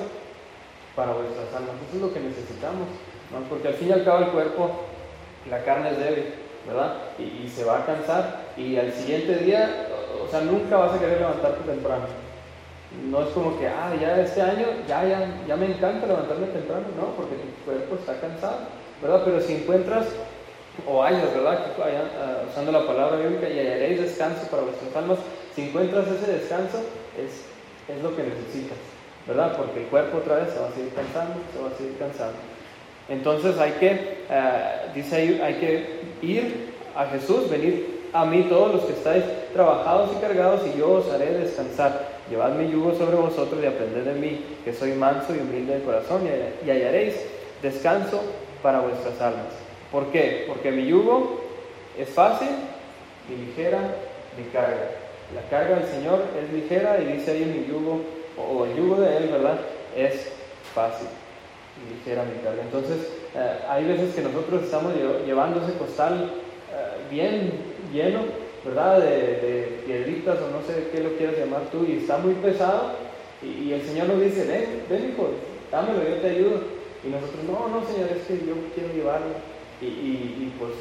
para 0.96 1.14
vuestras 1.14 1.54
almas. 1.56 1.76
Eso 1.88 1.98
es 1.98 2.02
lo 2.02 2.14
que 2.14 2.20
necesitamos, 2.20 2.88
¿no? 3.32 3.48
porque 3.50 3.68
al 3.68 3.74
fin 3.76 3.90
y 3.90 3.92
al 3.92 4.04
cabo 4.04 4.20
el 4.20 4.32
cuerpo 4.32 4.72
la 5.50 5.64
carne 5.64 5.92
es 5.92 6.00
débil, 6.00 6.26
¿verdad? 6.68 6.96
Y, 7.18 7.48
se 7.50 7.64
va 7.64 7.80
a 7.80 7.86
cansar 7.86 8.42
y 8.58 8.78
al 8.78 8.92
siguiente 8.94 9.36
día, 9.40 9.88
o 10.24 10.30
sea, 10.30 10.42
nunca 10.42 10.78
vas 10.78 10.94
a 10.94 11.00
querer 11.00 11.20
levantarte 11.20 11.64
temprano. 11.70 12.06
No 13.10 13.22
es 13.22 13.30
como 13.30 13.58
que, 13.60 13.68
ah, 13.68 13.94
ya 14.00 14.20
este 14.20 14.42
año 14.42 14.66
ya, 14.88 15.06
ya, 15.06 15.28
ya 15.48 15.56
me 15.56 15.68
encanta 15.68 16.08
levantarme 16.08 16.48
temprano, 16.48 16.86
no, 16.98 17.16
porque 17.16 17.36
tu 17.36 17.66
cuerpo 17.66 17.96
está 17.96 18.20
cansado, 18.20 18.58
¿verdad? 19.02 19.22
Pero 19.26 19.42
si 19.42 19.56
encuentras, 19.56 20.08
o 20.88 21.04
hayas, 21.04 21.34
¿verdad? 21.34 21.66
Ah, 21.80 22.44
usando 22.50 22.72
la 22.72 22.88
palabra 22.88 23.18
bíblica, 23.18 23.48
y 23.48 23.60
hallaréis 23.60 24.02
descanso 24.02 24.48
para 24.50 24.64
vuestras 24.64 24.96
almas, 24.96 25.20
si 25.56 25.68
encuentras 25.68 26.08
ese 26.08 26.32
descanso, 26.32 26.80
es, 27.18 27.46
es 27.96 28.04
lo 28.04 28.16
que 28.16 28.24
necesitas, 28.24 28.78
¿verdad? 29.28 29.56
Porque 29.56 29.84
el 29.84 29.88
cuerpo 29.88 30.18
otra 30.18 30.38
vez 30.38 30.54
se 30.54 30.60
va 30.60 30.70
a 30.70 30.72
seguir 30.72 30.94
cansando, 30.94 31.36
se 31.54 31.62
va 31.62 31.70
a 31.70 31.78
seguir 31.78 31.98
cansando. 31.98 32.38
Entonces 33.10 33.58
hay 33.58 33.72
que, 33.74 34.18
ah, 34.30 34.92
dice 34.94 35.42
hay 35.44 35.54
que 35.56 36.00
ir 36.22 36.70
a 36.96 37.06
Jesús, 37.08 37.50
venir 37.50 38.00
a 38.14 38.26
mí 38.26 38.44
todos 38.44 38.74
los 38.74 38.84
que 38.86 38.94
estáis 38.94 39.24
trabajados 39.54 40.12
y 40.16 40.22
cargados, 40.22 40.62
y 40.68 40.78
yo 40.78 40.92
os 40.94 41.10
haré 41.12 41.32
descansar. 41.32 42.20
Llevad 42.30 42.54
mi 42.54 42.70
yugo 42.70 42.94
sobre 42.94 43.16
vosotros 43.16 43.60
y 43.64 43.66
aprended 43.66 44.04
de 44.04 44.14
mí, 44.14 44.46
que 44.64 44.74
soy 44.74 44.94
manso 44.94 45.36
y 45.36 45.40
humilde 45.40 45.80
de 45.80 45.84
corazón, 45.84 46.22
y 46.66 46.70
hallaréis 46.70 47.16
descanso 47.62 48.22
para 48.62 48.82
vuestras 48.82 49.20
almas. 49.22 49.48
¿Por 49.92 50.08
qué? 50.08 50.46
Porque 50.48 50.72
mi 50.72 50.86
yugo 50.86 51.42
es 51.98 52.10
fácil 52.10 52.50
y 53.28 53.46
ligera 53.46 53.80
mi 54.38 54.44
carga. 54.52 54.92
La 55.34 55.42
carga 55.50 55.78
del 55.78 55.88
Señor 55.88 56.24
es 56.40 56.54
ligera 56.54 57.00
y 57.02 57.14
dice 57.14 57.32
ahí 57.32 57.46
mi 57.46 57.72
yugo, 57.72 58.02
o 58.38 58.66
el 58.66 58.76
yugo 58.76 59.02
de 59.02 59.18
Él, 59.18 59.30
¿verdad? 59.32 59.60
Es 59.96 60.32
fácil 60.74 61.08
y. 61.88 62.10
Entonces, 62.62 63.08
eh, 63.36 63.60
hay 63.70 63.86
veces 63.86 64.16
que 64.16 64.22
nosotros 64.22 64.64
estamos 64.64 64.94
llevando 65.26 65.62
ese 65.62 65.78
costal 65.78 66.32
eh, 66.74 67.12
bien 67.12 67.52
lleno 67.94 68.50
¿verdad? 68.64 69.00
De, 69.00 69.80
piedritas 69.86 70.38
o 70.40 70.52
no 70.52 70.62
sé 70.68 70.90
qué 70.92 71.02
lo 71.02 71.16
quieras 71.18 71.38
llamar 71.38 71.62
tú, 71.72 71.86
y 71.86 71.98
está 71.98 72.18
muy 72.18 72.34
pesado, 72.36 72.92
y, 73.42 73.72
el 73.72 73.82
Señor 73.82 74.08
nos 74.08 74.22
dice, 74.22 74.46
ven, 74.46 74.84
ven 74.90 75.12
hijo, 75.12 75.30
dámelo, 75.72 76.04
yo 76.04 76.16
te 76.18 76.30
ayudo. 76.30 76.60
Y 77.04 77.08
nosotros, 77.08 77.44
no, 77.48 77.70
no 77.70 77.88
Señor, 77.88 78.10
es 78.12 78.28
que 78.28 78.46
yo 78.46 78.56
quiero 78.76 78.94
llevarlo. 78.94 79.32
Y, 79.82 79.86
y, 79.86 80.54
pues 80.60 80.74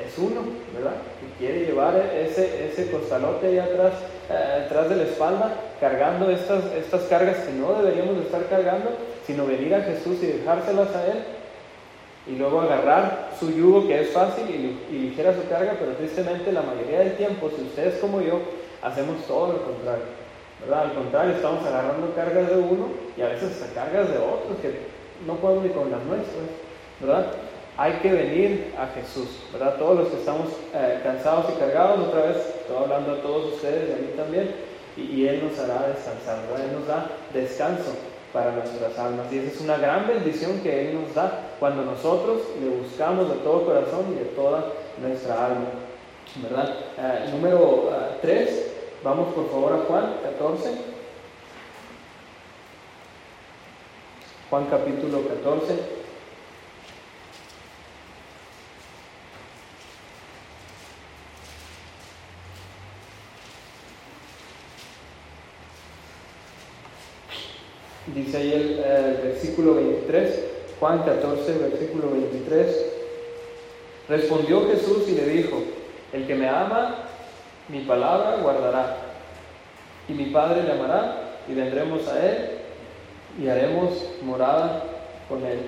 es 0.00 0.18
uno, 0.18 0.40
¿verdad? 0.74 0.96
Que 1.20 1.44
quiere 1.44 1.66
llevar 1.66 1.94
ese, 1.96 2.66
ese 2.66 2.90
costalote 2.90 3.46
ahí 3.46 3.58
atrás, 3.58 3.92
eh, 4.30 4.64
atrás 4.64 4.88
de 4.88 4.96
la 4.96 5.02
espalda, 5.02 5.54
cargando 5.78 6.30
estas, 6.30 6.64
estas 6.72 7.02
cargas 7.04 7.36
que 7.44 7.52
no 7.52 7.74
deberíamos 7.82 8.24
estar 8.24 8.46
cargando, 8.48 8.96
sino 9.26 9.46
venir 9.46 9.74
a 9.74 9.82
Jesús 9.82 10.22
y 10.22 10.26
dejárselas 10.26 10.94
a 10.94 11.06
Él 11.06 11.18
y 12.26 12.36
luego 12.36 12.60
agarrar 12.60 13.30
su 13.38 13.50
yugo 13.50 13.86
que 13.86 14.00
es 14.00 14.10
fácil 14.10 14.44
y, 14.50 14.92
ligera 14.92 15.34
su 15.34 15.48
carga, 15.48 15.74
pero 15.78 15.92
tristemente 15.92 16.52
la 16.52 16.62
mayoría 16.62 17.00
del 17.00 17.16
tiempo, 17.16 17.50
si 17.50 17.62
ustedes 17.62 17.98
como 18.00 18.20
yo, 18.20 18.40
hacemos 18.82 19.24
todo 19.26 19.52
lo 19.52 19.62
contrario. 19.62 20.04
¿verdad? 20.60 20.84
Al 20.84 20.94
contrario, 20.94 21.34
estamos 21.34 21.64
agarrando 21.64 22.14
cargas 22.14 22.48
de 22.48 22.56
uno 22.56 22.88
y 23.16 23.22
a 23.22 23.28
veces 23.28 23.62
hasta 23.62 23.74
cargas 23.74 24.10
de 24.10 24.18
otros 24.18 24.58
que 24.60 24.74
no 25.26 25.34
podemos 25.36 25.64
ni 25.64 25.70
con 25.70 25.90
las 25.90 26.02
nuestras. 26.02 26.46
¿verdad? 27.00 27.26
Hay 27.76 27.92
que 27.94 28.10
venir 28.10 28.74
a 28.78 28.86
Jesús, 28.94 29.28
¿verdad? 29.52 29.76
Todos 29.76 29.98
los 29.98 30.08
que 30.08 30.16
estamos 30.16 30.48
eh, 30.74 31.00
cansados 31.02 31.52
y 31.54 31.60
cargados, 31.60 32.08
otra 32.08 32.22
vez 32.22 32.36
estoy 32.36 32.76
hablando 32.76 33.12
a 33.12 33.20
todos 33.20 33.52
ustedes 33.54 33.90
y 33.90 33.92
a 33.92 33.96
mí 33.96 34.12
también, 34.16 34.54
y, 34.96 35.02
y 35.02 35.28
Él 35.28 35.44
nos 35.44 35.58
hará 35.58 35.88
descansar, 35.88 36.40
¿verdad? 36.48 36.64
Él 36.64 36.72
nos 36.72 36.86
da 36.86 37.10
descanso 37.34 37.92
para 38.36 38.52
nuestras 38.52 38.98
almas. 38.98 39.32
Y 39.32 39.38
esa 39.38 39.48
es 39.48 39.60
una 39.62 39.78
gran 39.78 40.06
bendición 40.06 40.60
que 40.60 40.90
Él 40.90 41.00
nos 41.00 41.14
da 41.14 41.52
cuando 41.58 41.86
nosotros 41.86 42.42
le 42.60 42.68
buscamos 42.68 43.30
de 43.30 43.36
todo 43.36 43.64
corazón 43.64 44.12
y 44.12 44.18
de 44.18 44.26
toda 44.26 44.72
nuestra 45.00 45.46
alma. 45.46 45.64
¿Verdad? 46.42 46.76
Eh, 46.98 47.30
número 47.32 47.88
3, 48.20 48.48
eh, 48.50 48.72
vamos 49.02 49.32
por 49.32 49.50
favor 49.50 49.72
a 49.72 49.78
Juan 49.88 50.16
14. 50.22 50.70
Juan 54.50 54.66
capítulo 54.66 55.22
14. 55.26 56.05
Dice 68.16 68.38
ahí 68.38 68.52
el, 68.52 69.18
versículo 69.22 69.74
23, 69.74 70.44
Juan 70.80 71.02
14, 71.02 71.58
versículo 71.58 72.12
23. 72.12 72.86
Respondió 74.08 74.66
Jesús 74.68 75.06
y 75.06 75.12
le 75.12 75.26
dijo, 75.26 75.58
el 76.14 76.26
que 76.26 76.34
me 76.34 76.48
ama, 76.48 77.08
mi 77.68 77.80
palabra 77.80 78.38
guardará, 78.42 78.96
y 80.08 80.14
mi 80.14 80.26
Padre 80.26 80.62
le 80.62 80.72
amará, 80.72 81.34
y 81.46 81.52
vendremos 81.52 82.08
a 82.08 82.26
él, 82.26 82.48
y 83.38 83.48
haremos 83.48 83.90
morada 84.22 84.84
con 85.28 85.44
él. 85.44 85.58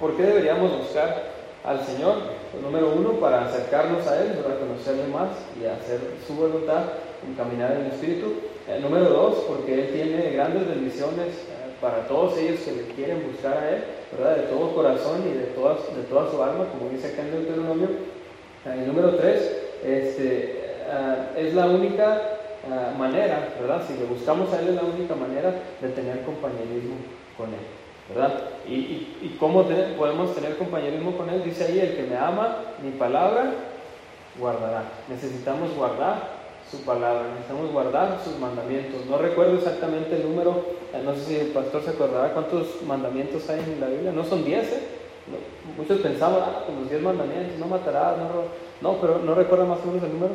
¿Por 0.00 0.16
qué 0.16 0.22
deberíamos 0.22 0.74
buscar 0.78 1.22
al 1.64 1.84
Señor? 1.84 2.14
Pues, 2.50 2.62
número 2.62 2.94
uno, 2.94 3.20
para 3.20 3.44
acercarnos 3.44 4.06
a 4.06 4.22
Él, 4.22 4.38
para 4.42 4.56
conocerle 4.56 5.06
más 5.08 5.28
y 5.60 5.66
hacer 5.66 6.00
su 6.26 6.34
voluntad, 6.34 6.84
en 7.26 7.34
caminar 7.34 7.72
en 7.72 7.80
el 7.82 7.92
Espíritu. 7.92 8.53
Eh, 8.66 8.80
número 8.80 9.10
dos, 9.10 9.34
porque 9.46 9.74
Él 9.74 9.90
tiene 9.92 10.30
grandes 10.30 10.66
bendiciones 10.66 11.28
eh, 11.28 11.74
para 11.82 12.08
todos 12.08 12.38
ellos 12.38 12.60
que 12.60 12.72
le 12.72 12.82
quieren 12.94 13.22
buscar 13.30 13.58
a 13.58 13.70
Él, 13.70 13.84
¿verdad? 14.16 14.36
De 14.36 14.42
todo 14.44 14.74
corazón 14.74 15.22
y 15.28 15.36
de, 15.36 15.44
todas, 15.48 15.94
de 15.94 16.02
toda 16.04 16.30
su 16.30 16.42
alma, 16.42 16.64
como 16.70 16.90
dice 16.90 17.08
acá 17.08 17.22
en 17.22 17.32
Deuteronomio. 17.32 17.88
Eh, 18.64 18.84
número 18.86 19.16
tres, 19.16 19.54
este, 19.84 20.64
es 21.36 21.54
la 21.54 21.66
única 21.66 22.22
manera, 22.96 23.50
¿verdad? 23.60 23.82
Si 23.86 23.98
le 23.98 24.04
buscamos 24.04 24.50
a 24.54 24.60
Él 24.60 24.68
es 24.68 24.74
la 24.76 24.84
única 24.84 25.14
manera 25.14 25.52
de 25.82 25.88
tener 25.90 26.22
compañerismo 26.22 26.94
con 27.36 27.48
Él, 27.48 27.60
¿verdad? 28.08 28.44
Y, 28.66 28.74
y, 29.20 29.36
cómo 29.38 29.64
podemos 29.98 30.34
tener 30.34 30.56
compañerismo 30.56 31.16
con 31.18 31.28
Él, 31.28 31.42
dice 31.44 31.64
ahí, 31.64 31.80
el 31.80 31.96
que 31.96 32.04
me 32.04 32.16
ama, 32.16 32.58
mi 32.82 32.92
palabra 32.92 33.52
guardará. 34.38 34.84
Necesitamos 35.08 35.74
guardar 35.74 36.33
su 36.74 36.82
palabra, 36.84 37.28
necesitamos 37.30 37.70
guardar 37.72 38.20
sus 38.24 38.38
mandamientos. 38.38 39.06
No 39.06 39.18
recuerdo 39.18 39.56
exactamente 39.58 40.16
el 40.16 40.24
número, 40.24 40.64
eh, 40.92 41.00
no 41.04 41.14
sé 41.14 41.24
si 41.24 41.36
el 41.36 41.46
pastor 41.48 41.82
se 41.82 41.90
acordará 41.90 42.32
cuántos 42.32 42.82
mandamientos 42.86 43.48
hay 43.48 43.60
en 43.60 43.80
la 43.80 43.86
Biblia, 43.86 44.12
no 44.12 44.24
son 44.24 44.44
diez, 44.44 44.72
¿eh? 44.72 44.82
muchos 45.76 46.00
pensaban, 46.00 46.42
ah, 46.42 46.64
los 46.78 46.90
diez 46.90 47.00
mandamientos, 47.00 47.58
no 47.58 47.66
matarás, 47.66 48.18
no, 48.18 48.28
no, 48.80 49.00
pero 49.00 49.18
no 49.18 49.34
recuerdo 49.34 49.66
más 49.66 49.78
o 49.82 49.86
menos 49.86 50.02
el 50.02 50.12
número, 50.12 50.34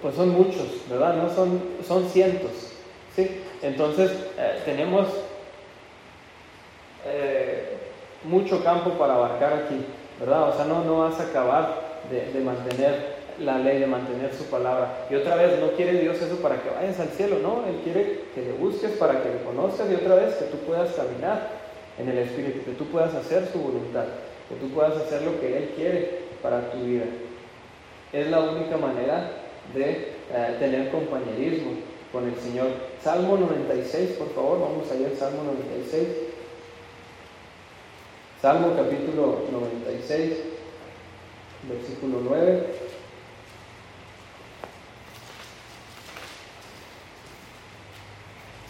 pues 0.00 0.14
son 0.14 0.30
muchos, 0.30 0.88
¿verdad? 0.88 1.16
No 1.16 1.28
son, 1.28 1.60
son 1.86 2.08
cientos, 2.08 2.72
¿sí? 3.14 3.42
Entonces 3.62 4.10
eh, 4.38 4.62
tenemos 4.64 5.06
mucho 8.24 8.62
campo 8.62 8.90
para 8.90 9.14
abarcar 9.14 9.52
aquí, 9.52 9.84
¿verdad? 10.20 10.50
O 10.50 10.52
sea, 10.54 10.64
no, 10.66 10.84
no 10.84 11.00
vas 11.00 11.18
a 11.18 11.24
acabar 11.24 12.00
de 12.08 12.40
mantener 12.40 13.21
la 13.42 13.58
ley, 13.58 13.80
de 13.80 13.86
mantener 13.86 14.32
su 14.34 14.44
palabra. 14.44 15.06
Y 15.10 15.14
otra 15.14 15.36
vez, 15.36 15.58
no 15.60 15.72
quiere 15.72 16.00
Dios 16.00 16.20
eso 16.20 16.36
para 16.36 16.62
que 16.62 16.70
vayas 16.70 16.98
al 17.00 17.08
cielo, 17.08 17.38
no, 17.42 17.64
Él 17.66 17.80
quiere 17.84 18.20
que 18.34 18.42
le 18.42 18.52
busques 18.52 18.92
para 18.92 19.22
que 19.22 19.28
le 19.28 19.42
conozcas 19.42 19.90
y 19.90 19.94
otra 19.94 20.16
vez 20.16 20.34
que 20.34 20.44
tú 20.46 20.58
puedas 20.58 20.92
caminar 20.94 21.50
en 21.98 22.08
el 22.08 22.18
Espíritu, 22.18 22.64
que 22.64 22.72
tú 22.72 22.86
puedas 22.86 23.14
hacer 23.14 23.48
su 23.52 23.58
voluntad, 23.58 24.04
que 24.48 24.54
tú 24.56 24.68
puedas 24.70 24.96
hacer 24.96 25.22
lo 25.22 25.40
que 25.40 25.56
Él 25.56 25.70
quiere 25.76 26.22
para 26.42 26.70
tu 26.70 26.78
vida. 26.78 27.04
Es 28.12 28.30
la 28.30 28.40
única 28.40 28.76
manera 28.76 29.30
de 29.74 29.90
eh, 29.90 30.56
tener 30.58 30.90
compañerismo 30.90 31.72
con 32.12 32.28
el 32.28 32.36
Señor. 32.36 32.68
Salmo 33.02 33.36
96, 33.36 34.10
por 34.18 34.28
favor, 34.34 34.60
vamos 34.60 34.90
allá 34.90 35.06
al 35.06 35.16
Salmo 35.16 35.44
96. 35.44 36.08
Salmo 38.40 38.74
capítulo 38.76 39.42
96, 39.50 40.32
versículo 41.68 42.18
9. 42.24 42.91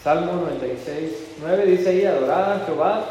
Salmo 0.03 0.33
96, 0.33 1.37
9 1.39 1.65
dice 1.65 1.89
ahí, 1.89 2.05
adorad 2.05 2.51
a 2.51 2.65
Jehová 2.65 3.05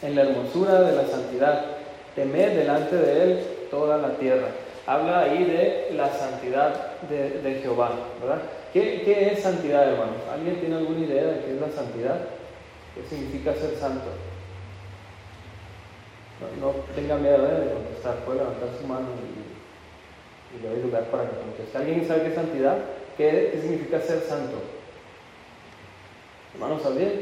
en 0.00 0.16
la 0.16 0.22
hermosura 0.22 0.80
de 0.80 0.96
la 0.96 1.06
santidad, 1.06 1.66
temed 2.14 2.56
delante 2.56 2.96
de 2.96 3.22
él 3.22 3.46
toda 3.70 3.98
la 3.98 4.16
tierra. 4.16 4.48
Habla 4.86 5.20
ahí 5.20 5.44
de 5.44 5.90
la 5.94 6.08
santidad 6.08 6.98
de, 7.10 7.60
Jehová, 7.62 7.90
¿verdad? 8.22 8.40
¿Qué, 8.72 9.32
es 9.32 9.42
santidad, 9.42 9.86
hermanos? 9.92 10.16
¿Alguien 10.32 10.60
tiene 10.60 10.76
alguna 10.76 11.00
idea 11.00 11.24
de 11.24 11.40
qué 11.40 11.54
es 11.56 11.60
la 11.60 11.68
santidad? 11.68 12.20
¿Qué 12.94 13.02
significa 13.14 13.52
ser 13.52 13.76
santo? 13.76 14.08
No, 16.58 16.70
tenga 16.94 17.16
miedo 17.16 17.46
¿eh? 17.46 17.66
de 17.66 17.74
contestar, 17.74 18.14
puede 18.24 18.38
levantar 18.38 18.68
su 18.80 18.86
mano 18.86 19.08
y, 19.12 20.56
y 20.56 20.62
le 20.62 20.70
doy 20.70 20.82
lugar 20.84 21.04
para 21.10 21.24
que 21.24 21.36
conteste. 21.36 21.76
¿Alguien 21.76 22.08
sabe 22.08 22.22
qué 22.22 22.28
es 22.28 22.34
santidad? 22.34 22.78
¿Qué, 23.18 23.50
qué 23.52 23.60
significa 23.60 24.00
ser 24.00 24.20
santo? 24.22 24.79
Hermanos, 26.54 26.82
¿sabían? 26.82 27.12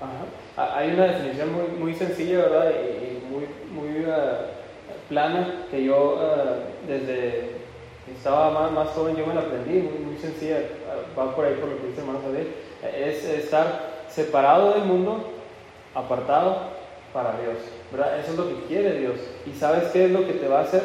Ajá. 0.00 0.76
Hay 0.76 0.92
una 0.92 1.04
definición 1.04 1.52
muy, 1.52 1.66
muy 1.78 1.94
sencilla, 1.94 2.38
¿verdad? 2.38 2.72
Y, 2.72 3.12
muy, 3.32 3.46
muy 3.72 4.04
uh, 4.04 4.12
plana 5.08 5.64
que 5.70 5.84
yo 5.84 6.14
uh, 6.14 6.86
desde 6.86 7.62
que 8.04 8.12
estaba 8.16 8.50
más, 8.50 8.72
más, 8.72 8.88
joven 8.88 9.16
yo 9.16 9.26
me 9.26 9.34
la 9.34 9.42
aprendí, 9.42 9.80
muy, 9.80 10.18
sencilla. 10.18 10.58
Uh, 10.58 11.18
va 11.18 11.34
por 11.34 11.44
ahí 11.44 11.54
por 11.54 11.68
lo 11.68 11.80
que 11.80 11.86
dice 11.88 12.00
hermano 12.00 12.20
Javier, 12.22 12.48
es 12.82 13.24
estar 13.24 14.04
separado 14.08 14.74
del 14.74 14.84
mundo, 14.84 15.30
apartado 15.94 16.56
para 17.12 17.38
Dios. 17.40 17.56
Eso 18.20 18.32
es 18.32 18.38
lo 18.38 18.48
que 18.48 18.66
quiere 18.66 18.98
Dios. 18.98 19.16
¿Y 19.46 19.52
sabes 19.58 19.84
qué 19.92 20.06
es 20.06 20.10
lo 20.10 20.26
que 20.26 20.32
te 20.34 20.48
va 20.48 20.60
a 20.60 20.62
hacer? 20.62 20.82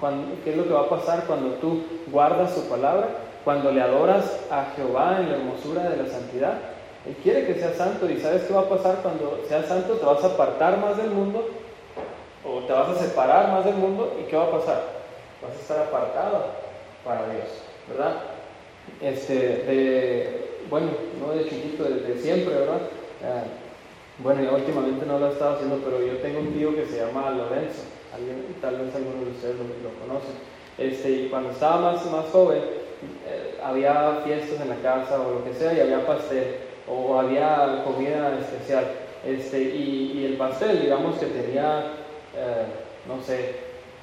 Cuando, 0.00 0.34
¿Qué 0.44 0.50
es 0.50 0.56
lo 0.56 0.64
que 0.64 0.72
va 0.72 0.82
a 0.82 0.88
pasar 0.88 1.24
cuando 1.26 1.54
tú 1.54 1.82
guardas 2.10 2.54
su 2.54 2.68
palabra? 2.68 3.08
Cuando 3.48 3.72
le 3.72 3.80
adoras 3.80 4.40
a 4.50 4.74
Jehová 4.76 5.20
en 5.20 5.30
la 5.30 5.36
hermosura 5.36 5.88
de 5.88 5.96
la 5.96 6.06
santidad. 6.06 6.58
Él 7.06 7.16
quiere 7.22 7.46
que 7.46 7.54
seas 7.54 7.76
santo 7.76 8.04
y 8.10 8.20
¿sabes 8.20 8.42
qué 8.42 8.52
va 8.52 8.60
a 8.60 8.68
pasar 8.68 8.96
cuando 8.96 9.42
seas 9.48 9.64
santo? 9.64 9.94
Te 9.94 10.04
vas 10.04 10.22
a 10.22 10.26
apartar 10.26 10.76
más 10.76 10.98
del 10.98 11.12
mundo 11.12 11.48
o 12.44 12.58
te 12.66 12.72
vas 12.74 12.90
a 12.90 13.02
separar 13.02 13.50
más 13.50 13.64
del 13.64 13.76
mundo 13.76 14.18
y 14.20 14.24
¿qué 14.24 14.36
va 14.36 14.44
a 14.44 14.50
pasar? 14.50 14.82
Vas 15.40 15.56
a 15.56 15.60
estar 15.62 15.78
apartado 15.78 16.44
para 17.02 17.22
Dios, 17.30 17.46
¿verdad? 17.88 18.16
Este, 19.00 19.34
de, 19.34 20.58
bueno, 20.68 20.88
no 21.18 21.32
de 21.32 21.48
chiquito, 21.48 21.84
desde 21.84 22.20
siempre, 22.20 22.54
¿verdad? 22.54 22.80
Ah, 23.24 23.44
bueno, 24.18 24.42
yo 24.42 24.56
últimamente 24.56 25.06
no 25.06 25.18
lo 25.18 25.28
he 25.28 25.32
estado 25.32 25.54
haciendo, 25.54 25.78
pero 25.82 26.04
yo 26.04 26.18
tengo 26.18 26.40
un 26.40 26.52
tío 26.52 26.76
que 26.76 26.84
se 26.84 26.98
llama 26.98 27.30
Lorenzo, 27.30 27.80
tal 28.60 28.76
vez 28.76 28.94
algunos 28.94 29.24
de 29.24 29.30
ustedes 29.30 29.56
lo, 29.56 30.06
conocen. 30.06 30.34
Este, 30.76 31.10
y 31.10 31.28
cuando 31.30 31.50
estaba 31.50 31.92
más, 31.92 32.04
más 32.12 32.26
joven, 32.26 32.77
había 33.62 34.20
fiestas 34.24 34.60
en 34.60 34.68
la 34.68 34.76
casa 34.76 35.20
o 35.20 35.34
lo 35.34 35.44
que 35.44 35.54
sea, 35.54 35.72
y 35.72 35.80
había 35.80 36.06
pastel, 36.06 36.56
o 36.88 37.18
había 37.18 37.82
comida 37.84 38.38
especial. 38.38 38.84
Este, 39.24 39.60
y, 39.60 40.24
el 40.24 40.36
pastel, 40.36 40.80
digamos 40.80 41.18
que 41.18 41.26
tenía, 41.26 41.80
eh, 42.36 42.64
no 43.06 43.22
sé, 43.22 43.56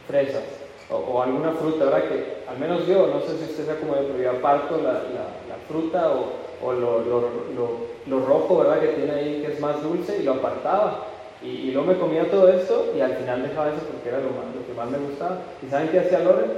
fresas 0.07 0.43
o, 0.89 1.21
alguna 1.21 1.51
fruta, 1.51 1.85
¿verdad? 1.85 2.03
Que 2.09 2.35
al 2.47 2.59
menos 2.59 2.85
yo, 2.85 3.07
no 3.07 3.21
sé 3.21 3.37
si 3.37 3.45
usted 3.45 3.65
sea 3.65 3.79
como 3.79 3.95
yo, 3.95 4.07
pero 4.07 4.23
yo 4.23 4.31
aparto 4.31 4.77
la, 4.77 4.93
la, 4.93 5.55
fruta 5.67 6.11
o, 6.11 6.65
o 6.65 6.73
lo, 6.73 6.99
lo, 6.99 7.21
lo, 7.55 7.69
lo, 8.05 8.25
rojo, 8.25 8.59
¿verdad? 8.59 8.81
Que 8.81 8.87
tiene 8.89 9.11
ahí, 9.11 9.41
que 9.41 9.53
es 9.53 9.59
más 9.59 9.81
dulce, 9.81 10.17
y 10.19 10.23
lo 10.23 10.33
apartaba. 10.33 11.05
Y, 11.41 11.47
y, 11.47 11.71
luego 11.71 11.91
me 11.91 11.97
comía 11.97 12.29
todo 12.29 12.49
esto 12.49 12.93
y 12.95 13.01
al 13.01 13.15
final 13.15 13.43
dejaba 13.43 13.69
eso 13.69 13.85
porque 13.91 14.09
era 14.09 14.19
lo, 14.19 14.29
más, 14.29 14.45
lo 14.55 14.65
que 14.65 14.73
más 14.73 14.89
me 14.89 15.07
gustaba. 15.07 15.37
¿Y 15.65 15.69
saben 15.69 15.89
qué 15.89 15.99
hacía 15.99 16.19
Loren? 16.19 16.51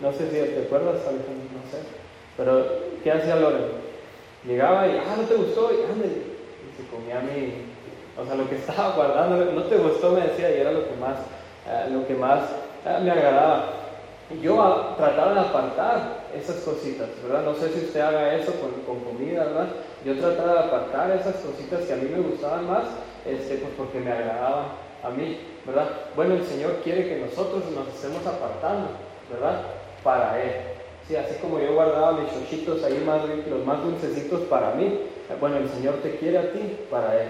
No 0.00 0.12
sé 0.12 0.30
si 0.30 0.36
te 0.36 0.62
acuerdas, 0.66 0.96
no 0.96 1.70
sé. 1.70 1.78
Pero, 2.36 2.66
¿qué 3.02 3.12
hacía 3.12 3.36
Loren? 3.36 3.78
Llegaba 4.46 4.86
y, 4.86 4.96
ah, 4.96 5.16
no 5.16 5.24
te 5.24 5.34
gustó, 5.34 5.70
y. 5.72 5.76
Y 5.76 6.76
se 6.76 6.88
comía 6.90 7.20
mi, 7.20 7.64
o 8.20 8.24
sea, 8.24 8.34
lo 8.36 8.48
que 8.48 8.56
estaba 8.56 8.94
guardando, 8.94 9.52
no 9.52 9.62
te 9.64 9.76
gustó, 9.76 10.12
me 10.12 10.22
decía, 10.22 10.50
y 10.50 10.60
era 10.60 10.72
lo 10.72 10.88
que 10.88 10.96
más, 10.96 11.18
eh, 11.66 11.90
lo 11.90 12.06
que 12.06 12.14
más 12.14 12.42
Ah, 12.84 13.00
me 13.02 13.10
agradaba. 13.10 13.64
Yo 14.40 14.94
trataba 14.96 15.34
de 15.34 15.40
apartar 15.40 16.26
esas 16.34 16.56
cositas, 16.56 17.08
¿verdad? 17.22 17.44
No 17.44 17.54
sé 17.54 17.70
si 17.70 17.86
usted 17.86 18.00
haga 18.00 18.34
eso 18.34 18.52
con, 18.60 18.70
con, 18.86 19.04
comida, 19.04 19.44
¿verdad? 19.44 19.68
Yo 20.04 20.18
trataba 20.18 20.52
de 20.52 20.58
apartar 20.60 21.10
esas 21.10 21.36
cositas 21.36 21.80
que 21.84 21.92
a 21.92 21.96
mí 21.96 22.08
me 22.08 22.20
gustaban 22.20 22.66
más, 22.66 22.84
este, 23.26 23.56
pues 23.56 23.72
porque 23.76 24.00
me 24.00 24.12
agradaban 24.12 24.66
a 25.02 25.10
mí, 25.10 25.38
¿verdad? 25.66 25.88
Bueno, 26.14 26.34
el 26.34 26.44
Señor 26.44 26.76
quiere 26.84 27.08
que 27.08 27.20
nosotros 27.20 27.64
nos 27.74 27.88
estemos 27.88 28.24
apartando, 28.26 28.88
¿verdad? 29.32 29.62
Para 30.02 30.42
Él. 30.42 30.52
Sí, 31.06 31.16
así 31.16 31.36
como 31.40 31.58
yo 31.58 31.74
guardaba 31.74 32.12
mis 32.12 32.32
chochitos 32.32 32.84
ahí 32.84 33.02
más, 33.06 33.22
los 33.48 33.64
más 33.64 33.82
dulcecitos 33.82 34.42
para 34.42 34.72
mí, 34.72 35.00
bueno, 35.40 35.56
el 35.56 35.68
Señor 35.68 35.96
te 36.02 36.16
quiere 36.16 36.38
a 36.38 36.52
ti 36.52 36.78
para 36.90 37.22
Él. 37.22 37.28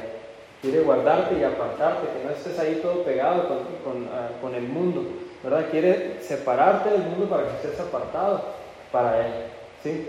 Quiere 0.61 0.81
guardarte 0.81 1.38
y 1.38 1.44
apartarte, 1.44 2.09
que 2.09 2.24
no 2.24 2.31
estés 2.31 2.59
ahí 2.59 2.81
todo 2.83 3.04
pegado 3.04 3.46
con, 3.46 3.59
con, 3.85 4.09
ah, 4.12 4.31
con 4.42 4.54
el 4.54 4.64
mundo, 4.64 5.04
¿verdad? 5.44 5.66
Quiere 5.70 6.20
separarte 6.20 6.90
del 6.90 7.02
mundo 7.02 7.26
para 7.26 7.44
que 7.44 7.68
estés 7.68 7.78
apartado 7.78 8.42
para 8.90 9.26
Él, 9.26 9.33
¿sí? 9.83 10.09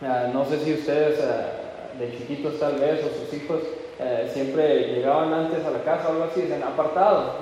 Ah, 0.00 0.28
no 0.32 0.44
sé 0.44 0.60
si 0.60 0.74
ustedes 0.74 1.20
ah, 1.24 1.98
de 1.98 2.16
chiquitos 2.16 2.60
tal 2.60 2.74
vez 2.74 3.04
o 3.04 3.08
sus 3.08 3.34
hijos 3.34 3.60
eh, 3.98 4.30
siempre 4.32 4.94
llegaban 4.94 5.32
antes 5.32 5.64
a 5.64 5.70
la 5.70 5.82
casa 5.82 6.08
o 6.08 6.12
algo 6.12 6.24
así, 6.24 6.42
dicen 6.42 6.62
apartado, 6.62 7.34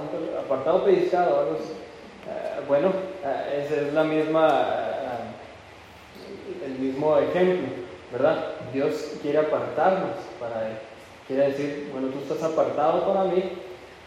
apartado 0.45 0.85
pellizcado 0.85 1.37
o 1.37 1.41
algo 1.41 1.53
así. 1.55 1.73
Eh, 2.61 2.65
bueno, 2.69 2.89
eh, 3.25 3.65
esa 3.65 3.81
es 3.81 3.93
la 3.93 4.05
misma, 4.05 4.67
el 6.65 6.79
mismo 6.79 7.19
ejemplo, 7.19 7.69
¿verdad? 8.13 8.37
Dios 8.73 9.15
quiere 9.23 9.39
apartarnos 9.39 10.17
para 10.39 10.69
Él. 10.69 10.75
Quiere 11.27 11.49
decir, 11.51 11.91
bueno, 11.93 12.09
tú 12.09 12.19
estás 12.21 12.43
apartado 12.51 13.07
para 13.07 13.25
mí, 13.25 13.43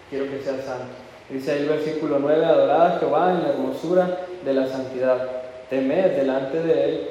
quiero 0.09 0.25
que 0.25 0.41
seas 0.41 0.65
santo. 0.65 0.93
Dice 1.29 1.51
ahí 1.51 1.59
el 1.59 1.69
versículo 1.69 2.19
9, 2.19 2.45
adorad 2.45 2.95
a 2.95 2.99
Jehová 2.99 3.31
en 3.31 3.43
la 3.43 3.49
hermosura 3.49 4.19
de 4.43 4.53
la 4.53 4.67
santidad, 4.67 5.29
temed 5.69 6.17
delante 6.17 6.61
de 6.61 6.85
él 6.85 7.09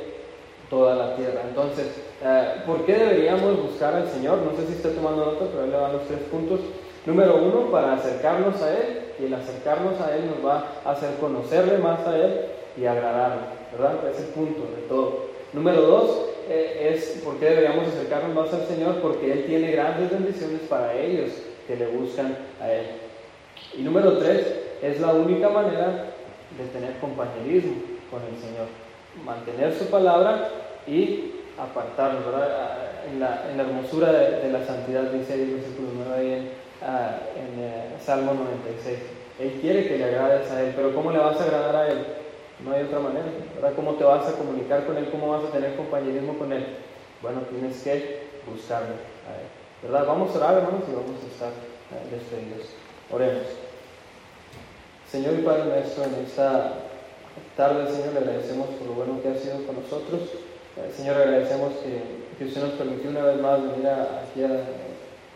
toda 0.69 0.95
la 0.95 1.17
tierra. 1.17 1.41
Entonces, 1.49 1.87
eh, 2.23 2.63
¿por 2.67 2.85
qué 2.85 2.95
deberíamos 2.95 3.61
buscar 3.61 3.95
al 3.95 4.09
Señor? 4.09 4.39
No 4.39 4.57
sé 4.57 4.67
si 4.67 4.75
está 4.75 4.91
tomando 4.91 5.25
nota, 5.25 5.47
pero 5.51 5.65
él 5.65 5.71
le 5.71 5.77
van 5.77 5.93
los 5.93 6.07
tres 6.07 6.21
puntos. 6.31 6.61
Número 7.05 7.37
uno, 7.37 7.71
para 7.71 7.95
acercarnos 7.95 8.63
a 8.63 8.71
Él, 8.71 9.12
y 9.23 9.27
el 9.27 9.35
acercarnos 9.35 10.01
a 10.01 10.17
Él 10.17 10.27
nos 10.27 10.45
va 10.45 10.65
a 10.85 10.93
hacer 10.93 11.15
conocerle 11.21 11.79
más 11.79 12.05
a 12.07 12.17
Él 12.17 12.41
y 12.77 12.87
agradarle, 12.87 13.43
¿verdad? 13.73 14.09
Es 14.11 14.19
el 14.19 14.27
punto 14.27 14.63
de 14.75 14.83
todo. 14.89 15.27
Número 15.53 15.83
dos, 15.83 16.27
eh, 16.49 16.93
es 16.93 17.21
por 17.25 17.37
qué 17.37 17.51
deberíamos 17.51 17.87
acercarnos 17.89 18.35
más 18.35 18.53
al 18.53 18.67
Señor, 18.67 18.97
porque 19.01 19.33
Él 19.33 19.45
tiene 19.47 19.71
grandes 19.71 20.11
bendiciones 20.11 20.61
para 20.69 20.95
ellos 20.95 21.31
que 21.67 21.77
le 21.77 21.87
buscan 21.87 22.37
a 22.61 22.73
Él. 22.73 22.87
Y 23.79 23.83
número 23.83 24.19
tres, 24.19 24.47
es 24.83 25.01
la 25.01 25.13
única 25.13 25.49
manera 25.49 26.07
de 26.59 26.65
tener 26.73 26.99
compañerismo 26.99 27.75
con 28.11 28.21
el 28.23 28.41
Señor. 28.41 28.67
Mantener 29.25 29.75
su 29.75 29.87
palabra 29.87 30.49
y 30.87 31.33
apartarnos, 31.59 32.25
¿verdad? 32.25 32.79
En 33.13 33.21
la, 33.21 33.63
hermosura 33.63 34.13
de, 34.13 34.51
la 34.51 34.65
santidad, 34.65 35.03
dice 35.13 35.35
el 35.35 35.55
versículo 35.55 35.89
9 36.09 36.15
ahí 36.17 36.53
ah, 36.85 37.19
en 37.37 37.61
eh, 37.63 37.97
Salmo 38.05 38.35
96. 38.35 38.99
Él 39.39 39.59
quiere 39.61 39.89
que 39.89 39.99
le 39.99 40.05
agrades 40.05 40.51
a 40.51 40.63
Él, 40.63 40.73
pero 40.77 40.95
¿cómo 40.95 41.11
le 41.11 41.19
vas 41.19 41.41
a 41.41 41.45
agradar 41.45 41.77
a 41.77 41.89
Él? 41.89 42.07
No 42.65 42.73
hay 42.73 42.83
otra 42.85 43.01
manera, 43.01 43.27
¿verdad? 43.55 43.73
¿Cómo 43.75 43.95
te 43.95 44.05
vas 44.05 44.29
a 44.29 44.37
comunicar 44.37 44.87
con 44.87 44.97
Él? 44.97 45.09
¿Cómo 45.11 45.31
vas 45.31 45.45
a 45.45 45.51
tener 45.51 45.75
compañerismo 45.77 46.39
con 46.39 46.53
Él? 46.53 46.67
Bueno, 47.21 47.41
tienes 47.51 47.83
que 47.83 48.23
buscarlo 48.47 48.95
a 49.27 49.41
Él, 49.41 49.49
¿verdad? 49.83 50.07
Vamos 50.07 50.35
a 50.35 50.39
orar, 50.39 50.55
hermanos, 50.59 50.83
y 50.89 50.95
vamos 50.95 51.23
a 51.23 51.33
estar 51.33 51.49
eh, 51.51 52.15
despedidos. 52.15 52.69
Oremos. 53.11 53.47
Señor 55.11 55.35
y 55.35 55.43
Padre 55.43 55.65
nuestro, 55.65 56.05
en 56.05 56.15
esta 56.25 56.75
tarde, 57.57 57.91
Señor, 57.91 58.15
le 58.15 58.19
agradecemos 58.21 58.69
por 58.69 58.87
lo 58.87 58.95
bueno 58.95 59.21
que 59.23 59.29
ha 59.29 59.35
sido 59.35 59.67
con 59.67 59.83
nosotros. 59.83 60.23
Eh, 60.77 60.93
Señor, 60.97 61.17
agradecemos 61.17 61.73
que, 61.85 62.01
que, 62.39 62.45
usted 62.45 62.63
nos 62.63 62.73
permitió 62.73 63.11
una 63.11 63.25
vez 63.25 63.41
más 63.41 63.61
venir 63.61 63.89
aquí 63.89 64.45
a, 64.45 64.65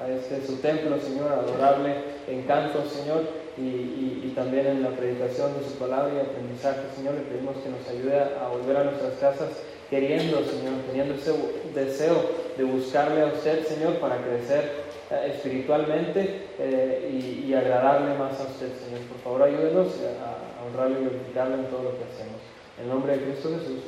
a, 0.00 0.10
este 0.10 0.46
su 0.46 0.56
templo, 0.56 0.98
Señor, 1.00 1.32
adorable 1.32 1.94
en 2.28 2.42
canto, 2.42 2.84
Señor, 2.88 3.22
y, 3.56 4.20
y, 4.24 4.32
también 4.34 4.66
en 4.66 4.82
la 4.82 4.90
predicación 4.90 5.58
de 5.58 5.64
su 5.64 5.76
palabra 5.78 6.12
y 6.14 6.18
aprendizaje, 6.18 6.82
Señor. 6.94 7.14
Le 7.14 7.22
pedimos 7.22 7.56
que 7.56 7.70
nos 7.70 7.88
ayude 7.88 8.20
a 8.20 8.48
volver 8.48 8.76
a 8.76 8.84
nuestras 8.84 9.14
casas 9.14 9.48
queriendo, 9.88 10.44
Señor, 10.44 10.74
teniendo 10.86 11.14
ese 11.14 11.32
deseo 11.74 12.16
de 12.56 12.64
buscarle 12.64 13.22
a 13.22 13.26
usted, 13.26 13.64
Señor, 13.66 13.98
para 13.98 14.18
crecer 14.18 14.84
eh, 15.10 15.32
espiritualmente 15.34 16.48
eh, 16.58 17.10
y, 17.12 17.50
y, 17.50 17.54
agradarle 17.54 18.18
más 18.18 18.38
a 18.40 18.44
usted, 18.44 18.72
Señor. 18.84 19.00
Por 19.08 19.18
favor, 19.18 19.42
ayúdenos 19.44 19.88
a, 20.02 20.60
a 20.60 20.66
honrarle 20.66 21.00
y 21.00 21.04
glorificarle 21.04 21.54
en 21.54 21.66
todo 21.66 21.84
lo 21.84 21.90
que 21.90 22.04
hacemos. 22.04 22.40
En 22.80 22.88
nombre 22.88 23.16
de 23.16 23.24
Cristo 23.24 23.50
Jesús. 23.58 23.84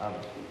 Amén. 0.00 0.45